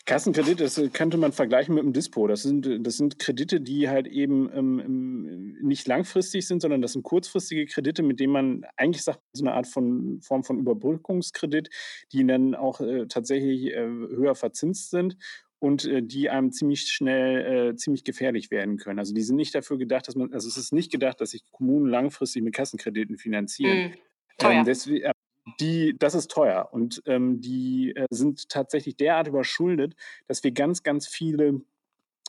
Kassenkredit, 0.08 0.62
das 0.62 0.78
äh, 0.78 0.88
könnte 0.88 1.17
man 1.17 1.34
vergleichen 1.34 1.76
mit 1.76 1.84
einem 1.84 1.91
Dispo. 1.91 2.28
Das 2.28 2.41
sind, 2.41 2.86
das 2.88 2.96
sind 2.96 3.20
Kredite, 3.20 3.60
die 3.60 3.89
halt 3.89 4.08
eben 4.08 4.50
ähm, 4.56 5.58
nicht 5.62 5.86
langfristig 5.86 6.48
sind, 6.48 6.62
sondern 6.62 6.82
das 6.82 6.93
sind 6.93 7.04
kurzfristige 7.04 7.65
Kredite, 7.65 8.04
mit 8.04 8.20
denen 8.22 8.32
man 8.32 8.65
eigentlich 8.78 9.04
sagt, 9.04 9.20
so 9.34 9.43
eine 9.43 9.54
Art 9.54 9.67
von 9.67 10.22
Form 10.22 10.46
von 10.46 10.60
Überbrückungskredit, 10.60 11.70
die 12.13 12.26
dann 12.26 12.56
auch 12.56 12.80
äh, 12.80 13.08
tatsächlich 13.08 13.74
äh, 13.74 13.86
höher 13.86 14.34
verzinst 14.34 14.91
sind 14.91 15.17
und 15.60 15.84
äh, 15.84 16.02
die 16.02 16.30
einem 16.30 16.54
ziemlich 16.54 16.88
schnell 16.88 17.72
äh, 17.72 17.76
ziemlich 17.76 18.06
gefährlich 18.06 18.50
werden 18.50 18.78
können. 18.78 19.00
Also 19.00 19.13
die 19.13 19.24
sind 19.24 19.36
nicht 19.36 19.54
dafür 19.54 19.78
gedacht, 19.78 20.08
dass 20.08 20.15
man, 20.15 20.32
also 20.32 20.48
es 20.48 20.56
ist 20.56 20.72
nicht 20.72 20.89
gedacht, 20.89 21.20
dass 21.20 21.32
sich 21.32 21.43
Kommunen 21.52 21.89
langfristig 21.89 22.43
mit 22.43 22.56
Kassenkrediten 22.56 23.17
finanzieren. 23.17 23.93
Teuer. 24.38 24.52
Ähm, 24.52 24.65
deswegen, 24.65 25.04
äh, 25.04 25.12
die, 25.60 25.96
das 25.98 26.16
ist 26.16 26.32
teuer 26.32 26.70
und 26.72 27.02
ähm, 27.06 27.42
die 27.42 27.96
äh, 27.96 28.06
sind 28.10 28.50
tatsächlich 28.50 28.98
derart 28.98 29.28
überschuldet, 29.28 29.96
dass 30.28 30.44
wir 30.44 30.52
ganz, 30.52 30.84
ganz 30.84 31.08
viele 31.08 31.62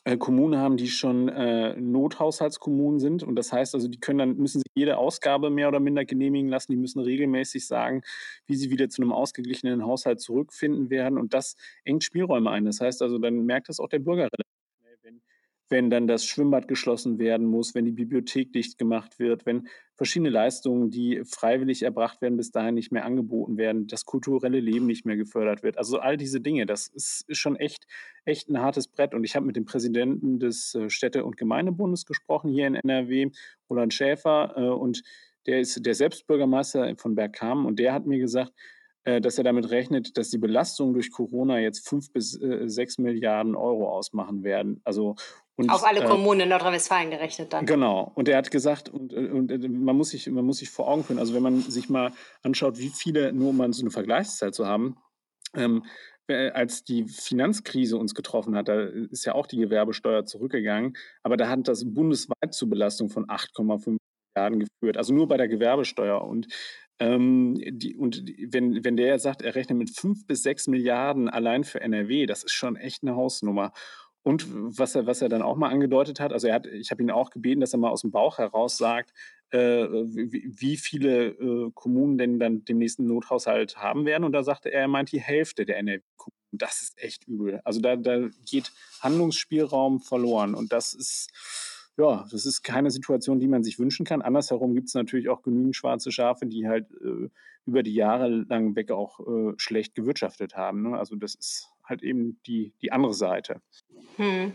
äh, 0.04 0.16
Kommunen 0.16 0.58
haben, 0.58 0.76
die 0.76 0.88
schon 0.88 1.28
äh, 1.28 1.74
Nothaushaltskommunen 1.78 2.98
sind. 2.98 3.22
Und 3.22 3.36
das 3.36 3.52
heißt 3.52 3.74
also, 3.74 3.88
die 3.88 4.00
können 4.00 4.18
dann, 4.18 4.36
müssen 4.36 4.60
sich 4.60 4.72
jede 4.74 4.96
Ausgabe 4.96 5.50
mehr 5.50 5.68
oder 5.68 5.80
minder 5.80 6.04
genehmigen 6.04 6.48
lassen. 6.48 6.72
Die 6.72 6.78
müssen 6.78 7.00
regelmäßig 7.00 7.66
sagen, 7.66 8.02
wie 8.46 8.56
sie 8.56 8.70
wieder 8.70 8.88
zu 8.88 9.02
einem 9.02 9.12
ausgeglichenen 9.12 9.84
Haushalt 9.84 10.20
zurückfinden 10.20 10.90
werden. 10.90 11.18
Und 11.18 11.34
das 11.34 11.56
engt 11.84 12.04
Spielräume 12.04 12.50
ein. 12.50 12.64
Das 12.64 12.80
heißt 12.80 13.02
also, 13.02 13.18
dann 13.18 13.44
merkt 13.44 13.68
das 13.68 13.80
auch 13.80 13.88
der 13.88 13.98
Bürger 13.98 14.28
wenn 15.70 15.90
dann 15.90 16.06
das 16.06 16.24
Schwimmbad 16.24 16.68
geschlossen 16.68 17.18
werden 17.18 17.46
muss, 17.46 17.74
wenn 17.74 17.84
die 17.84 17.92
Bibliothek 17.92 18.52
dicht 18.52 18.78
gemacht 18.78 19.18
wird, 19.18 19.44
wenn 19.46 19.68
verschiedene 19.94 20.30
Leistungen, 20.30 20.90
die 20.90 21.22
freiwillig 21.24 21.82
erbracht 21.82 22.22
werden, 22.22 22.36
bis 22.36 22.50
dahin 22.50 22.74
nicht 22.74 22.92
mehr 22.92 23.04
angeboten 23.04 23.56
werden, 23.58 23.86
das 23.86 24.04
kulturelle 24.04 24.60
Leben 24.60 24.86
nicht 24.86 25.04
mehr 25.04 25.16
gefördert 25.16 25.62
wird. 25.62 25.76
Also 25.76 25.98
all 25.98 26.16
diese 26.16 26.40
Dinge, 26.40 26.66
das 26.66 26.88
ist, 26.88 27.24
schon 27.36 27.56
echt, 27.56 27.86
echt 28.24 28.48
ein 28.48 28.60
hartes 28.60 28.88
Brett. 28.88 29.14
Und 29.14 29.24
ich 29.24 29.36
habe 29.36 29.44
mit 29.46 29.56
dem 29.56 29.64
Präsidenten 29.64 30.38
des 30.38 30.74
äh, 30.74 30.88
Städte- 30.88 31.24
und 31.24 31.36
Gemeindebundes 31.36 32.06
gesprochen 32.06 32.50
hier 32.50 32.66
in 32.66 32.74
NRW, 32.76 33.30
Roland 33.68 33.92
Schäfer, 33.92 34.54
äh, 34.56 34.68
und 34.68 35.02
der 35.46 35.60
ist 35.60 35.84
der 35.84 35.94
Selbstbürgermeister 35.94 36.94
von 36.96 37.14
Bergkamen 37.14 37.66
und 37.66 37.78
der 37.78 37.92
hat 37.92 38.06
mir 38.06 38.18
gesagt, 38.18 38.52
dass 39.04 39.38
er 39.38 39.44
damit 39.44 39.70
rechnet, 39.70 40.16
dass 40.18 40.30
die 40.30 40.38
Belastungen 40.38 40.92
durch 40.92 41.10
Corona 41.10 41.58
jetzt 41.58 41.88
fünf 41.88 42.12
bis 42.12 42.40
äh, 42.40 42.68
sechs 42.68 42.98
Milliarden 42.98 43.54
Euro 43.54 43.88
ausmachen 43.88 44.42
werden. 44.44 44.80
Also 44.84 45.14
und, 45.58 45.70
Auf 45.70 45.84
alle 45.84 46.00
äh, 46.00 46.06
Kommunen 46.06 46.42
in 46.42 46.48
Nordrhein-Westfalen 46.50 47.10
gerechnet 47.10 47.52
dann. 47.52 47.66
Genau. 47.66 48.12
Und 48.14 48.28
er 48.28 48.38
hat 48.38 48.52
gesagt, 48.52 48.88
und, 48.88 49.12
und, 49.12 49.50
man, 49.68 49.96
muss 49.96 50.10
sich, 50.10 50.28
man 50.28 50.44
muss 50.44 50.58
sich 50.58 50.70
vor 50.70 50.86
Augen 50.86 51.02
führen, 51.02 51.18
also 51.18 51.34
wenn 51.34 51.42
man 51.42 51.62
sich 51.62 51.88
mal 51.88 52.12
anschaut, 52.42 52.78
wie 52.78 52.90
viele, 52.90 53.32
nur 53.32 53.50
um 53.50 53.56
mal 53.56 53.72
so 53.72 53.82
eine 53.82 53.90
Vergleichszahl 53.90 54.52
zu 54.52 54.66
haben, 54.66 54.98
ähm, 55.54 55.82
als 56.28 56.84
die 56.84 57.08
Finanzkrise 57.08 57.96
uns 57.96 58.14
getroffen 58.14 58.54
hat, 58.54 58.68
da 58.68 58.82
ist 58.82 59.24
ja 59.24 59.34
auch 59.34 59.46
die 59.46 59.56
Gewerbesteuer 59.56 60.26
zurückgegangen, 60.26 60.96
aber 61.22 61.36
da 61.36 61.48
hat 61.48 61.66
das 61.66 61.92
bundesweit 61.92 62.52
zu 62.52 62.68
Belastung 62.68 63.08
von 63.08 63.26
8,5 63.26 63.96
Milliarden 64.38 64.60
geführt, 64.60 64.96
also 64.96 65.12
nur 65.12 65.28
bei 65.28 65.36
der 65.36 65.48
Gewerbesteuer. 65.48 66.22
Und 66.22 66.48
ähm, 67.00 67.56
die, 67.58 67.96
und 67.96 68.24
wenn, 68.52 68.84
wenn 68.84 68.96
der 68.96 69.18
sagt, 69.18 69.42
er 69.42 69.54
rechnet 69.54 69.78
mit 69.78 69.90
fünf 69.96 70.26
bis 70.26 70.42
sechs 70.42 70.66
Milliarden 70.66 71.28
allein 71.28 71.64
für 71.64 71.80
NRW, 71.80 72.26
das 72.26 72.44
ist 72.44 72.52
schon 72.52 72.76
echt 72.76 73.02
eine 73.02 73.14
Hausnummer. 73.14 73.72
Und 74.22 74.46
was 74.48 74.94
er, 74.94 75.06
was 75.06 75.22
er 75.22 75.28
dann 75.28 75.42
auch 75.42 75.56
mal 75.56 75.70
angedeutet 75.70 76.20
hat, 76.20 76.32
also 76.32 76.48
er 76.48 76.54
hat, 76.54 76.66
ich 76.66 76.90
habe 76.90 77.02
ihn 77.02 77.10
auch 77.10 77.30
gebeten, 77.30 77.60
dass 77.60 77.72
er 77.72 77.78
mal 77.78 77.90
aus 77.90 78.02
dem 78.02 78.10
Bauch 78.10 78.38
heraus 78.38 78.76
sagt, 78.76 79.12
äh, 79.50 79.58
wie, 79.58 80.52
wie, 80.54 80.76
viele 80.76 81.28
äh, 81.28 81.70
Kommunen 81.72 82.18
denn 82.18 82.38
dann 82.38 82.64
den 82.64 82.78
nächsten 82.78 83.06
Nothaushalt 83.06 83.76
haben 83.76 84.04
werden. 84.04 84.24
Und 84.24 84.32
da 84.32 84.42
sagte 84.42 84.70
er, 84.70 84.82
er 84.82 84.88
meint 84.88 85.12
die 85.12 85.20
Hälfte 85.20 85.64
der 85.64 85.78
NRW-Kommunen. 85.78 86.36
Das 86.50 86.82
ist 86.82 86.98
echt 87.00 87.26
übel. 87.26 87.60
Also 87.64 87.80
da, 87.80 87.96
da 87.96 88.28
geht 88.44 88.72
Handlungsspielraum 89.00 90.00
verloren. 90.00 90.54
Und 90.54 90.72
das 90.72 90.92
ist, 90.94 91.30
ja, 91.98 92.24
das 92.30 92.46
ist 92.46 92.62
keine 92.62 92.90
Situation, 92.90 93.40
die 93.40 93.48
man 93.48 93.64
sich 93.64 93.78
wünschen 93.78 94.06
kann. 94.06 94.22
Andersherum 94.22 94.74
gibt 94.74 94.88
es 94.88 94.94
natürlich 94.94 95.28
auch 95.28 95.42
genügend 95.42 95.74
schwarze 95.74 96.12
Schafe, 96.12 96.46
die 96.46 96.68
halt 96.68 96.86
äh, 96.92 97.28
über 97.66 97.82
die 97.82 97.94
Jahre 97.94 98.28
lang 98.28 98.76
weg 98.76 98.90
auch 98.92 99.20
äh, 99.20 99.54
schlecht 99.56 99.94
gewirtschaftet 99.94 100.56
haben. 100.56 100.82
Ne? 100.82 100.98
Also 100.98 101.16
das 101.16 101.34
ist 101.34 101.68
halt 101.84 102.02
eben 102.02 102.40
die, 102.46 102.72
die 102.80 102.92
andere 102.92 103.14
Seite. 103.14 103.60
Hm. 104.16 104.54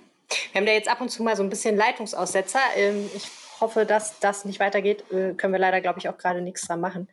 Wir 0.51 0.59
haben 0.59 0.65
da 0.65 0.71
jetzt 0.71 0.89
ab 0.89 1.01
und 1.01 1.09
zu 1.09 1.21
mal 1.21 1.35
so 1.35 1.43
ein 1.43 1.49
bisschen 1.49 1.75
Leitungsaussetzer. 1.75 2.59
Ähm, 2.77 3.05
ich 3.13 3.29
hoffe, 3.63 3.85
dass 3.85 4.19
das 4.19 4.43
nicht 4.43 4.59
weitergeht. 4.59 5.05
Äh, 5.11 5.33
können 5.33 5.53
wir 5.53 5.59
leider, 5.59 5.79
glaube 5.79 5.99
ich, 5.99 6.09
auch 6.09 6.17
gerade 6.17 6.41
nichts 6.41 6.67
dran 6.67 6.81
machen. 6.81 7.07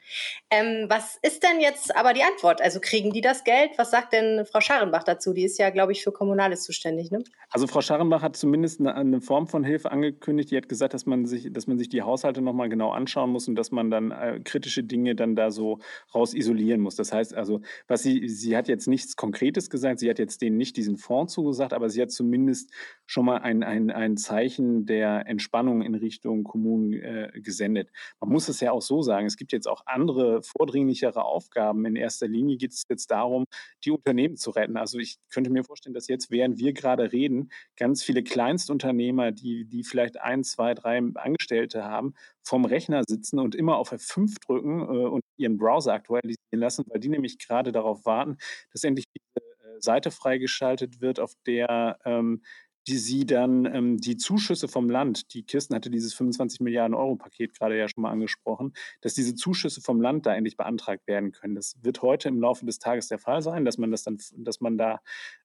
Ähm, 0.50 0.86
was 0.88 1.16
ist 1.22 1.44
denn 1.44 1.60
jetzt 1.60 1.94
aber 1.96 2.12
die 2.12 2.24
Antwort? 2.24 2.60
Also 2.60 2.80
kriegen 2.80 3.12
die 3.12 3.20
das 3.20 3.44
Geld? 3.44 3.70
Was 3.76 3.92
sagt 3.92 4.12
denn 4.12 4.44
Frau 4.44 4.60
Scharenbach 4.60 5.04
dazu? 5.04 5.32
Die 5.32 5.44
ist 5.44 5.58
ja, 5.58 5.70
glaube 5.70 5.92
ich, 5.92 6.02
für 6.02 6.10
Kommunales 6.10 6.64
zuständig. 6.64 7.12
Ne? 7.12 7.22
Also 7.50 7.66
Frau 7.66 7.80
Scharenbach 7.80 8.22
hat 8.22 8.36
zumindest 8.36 8.80
eine, 8.80 8.94
eine, 8.94 9.20
Form 9.20 9.46
von 9.46 9.62
Hilfe 9.62 9.92
angekündigt. 9.92 10.50
Die 10.50 10.56
hat 10.56 10.68
gesagt, 10.68 10.92
dass 10.92 11.06
man 11.06 11.26
sich, 11.26 11.52
dass 11.52 11.68
man 11.68 11.78
sich 11.78 11.88
die 11.88 12.02
Haushalte 12.02 12.42
nochmal 12.42 12.68
genau 12.68 12.90
anschauen 12.90 13.30
muss 13.30 13.46
und 13.46 13.54
dass 13.54 13.70
man 13.70 13.90
dann 13.90 14.10
äh, 14.10 14.40
kritische 14.42 14.82
Dinge 14.82 15.14
dann 15.14 15.36
da 15.36 15.50
so 15.50 15.78
raus 16.14 16.34
isolieren 16.34 16.80
muss. 16.80 16.96
Das 16.96 17.12
heißt 17.12 17.34
also, 17.34 17.60
was 17.86 18.02
sie, 18.02 18.28
sie 18.28 18.56
hat 18.56 18.66
jetzt 18.66 18.88
nichts 18.88 19.14
Konkretes 19.14 19.70
gesagt, 19.70 20.00
sie 20.00 20.10
hat 20.10 20.18
jetzt 20.18 20.42
denen 20.42 20.56
nicht 20.56 20.76
diesen 20.76 20.96
Fonds 20.96 21.32
zugesagt, 21.32 21.72
aber 21.72 21.90
sie 21.90 22.02
hat 22.02 22.10
zumindest 22.10 22.72
schon 23.06 23.24
mal 23.24 23.38
ein, 23.38 23.62
ein, 23.62 23.90
ein 23.90 24.16
Zeichen 24.16 24.86
der 24.86 25.26
Entspannung 25.26 25.82
in 25.82 25.94
Richtung 25.94 26.39
Richtung 26.40 26.44
Kommunen 26.44 26.92
äh, 26.92 27.30
gesendet. 27.40 27.90
Man 28.20 28.30
muss 28.30 28.48
es 28.48 28.60
ja 28.60 28.72
auch 28.72 28.82
so 28.82 29.02
sagen, 29.02 29.26
es 29.26 29.36
gibt 29.36 29.52
jetzt 29.52 29.68
auch 29.68 29.82
andere 29.86 30.42
vordringlichere 30.42 31.24
Aufgaben. 31.24 31.84
In 31.84 31.96
erster 31.96 32.28
Linie 32.28 32.56
geht 32.56 32.72
es 32.72 32.84
jetzt 32.88 33.10
darum, 33.10 33.44
die 33.84 33.90
Unternehmen 33.90 34.36
zu 34.36 34.50
retten. 34.50 34.76
Also 34.76 34.98
ich 34.98 35.18
könnte 35.30 35.50
mir 35.50 35.64
vorstellen, 35.64 35.94
dass 35.94 36.08
jetzt, 36.08 36.30
während 36.30 36.58
wir 36.58 36.72
gerade 36.72 37.12
reden, 37.12 37.50
ganz 37.76 38.02
viele 38.02 38.22
Kleinstunternehmer, 38.22 39.32
die, 39.32 39.64
die 39.66 39.84
vielleicht 39.84 40.20
ein, 40.20 40.44
zwei, 40.44 40.74
drei 40.74 40.98
Angestellte 41.14 41.84
haben, 41.84 42.14
vom 42.42 42.64
Rechner 42.64 43.02
sitzen 43.06 43.38
und 43.38 43.54
immer 43.54 43.76
auf 43.76 43.92
F5 43.92 44.36
drücken 44.44 44.80
äh, 44.80 45.06
und 45.08 45.22
ihren 45.36 45.56
Browser 45.56 45.92
aktualisieren 45.92 46.38
lassen, 46.52 46.84
weil 46.88 47.00
die 47.00 47.08
nämlich 47.08 47.38
gerade 47.38 47.72
darauf 47.72 48.04
warten, 48.06 48.38
dass 48.72 48.84
endlich 48.84 49.06
diese 49.14 49.44
äh, 49.44 49.80
Seite 49.80 50.10
freigeschaltet 50.10 51.00
wird, 51.00 51.20
auf 51.20 51.34
der 51.46 51.98
ähm, 52.04 52.42
die 52.86 52.96
sie 52.96 53.26
dann 53.26 53.66
ähm, 53.66 53.96
die 53.98 54.16
Zuschüsse 54.16 54.68
vom 54.68 54.88
Land, 54.88 55.34
die 55.34 55.42
Kirsten 55.42 55.74
hatte 55.74 55.90
dieses 55.90 56.14
25 56.14 56.60
Milliarden 56.60 56.94
Euro 56.94 57.16
Paket 57.16 57.54
gerade 57.58 57.78
ja 57.78 57.88
schon 57.88 58.02
mal 58.02 58.10
angesprochen, 58.10 58.72
dass 59.00 59.14
diese 59.14 59.34
Zuschüsse 59.34 59.80
vom 59.80 60.00
Land 60.00 60.26
da 60.26 60.34
endlich 60.34 60.56
beantragt 60.56 61.06
werden 61.06 61.32
können. 61.32 61.54
Das 61.54 61.76
wird 61.82 62.02
heute 62.02 62.28
im 62.28 62.40
Laufe 62.40 62.64
des 62.64 62.78
Tages 62.78 63.08
der 63.08 63.18
Fall 63.18 63.42
sein, 63.42 63.64
dass 63.64 63.78
man 63.78 63.90
das 63.90 64.02
dann, 64.02 64.18
dass 64.36 64.60
man 64.60 64.78
da 64.78 65.00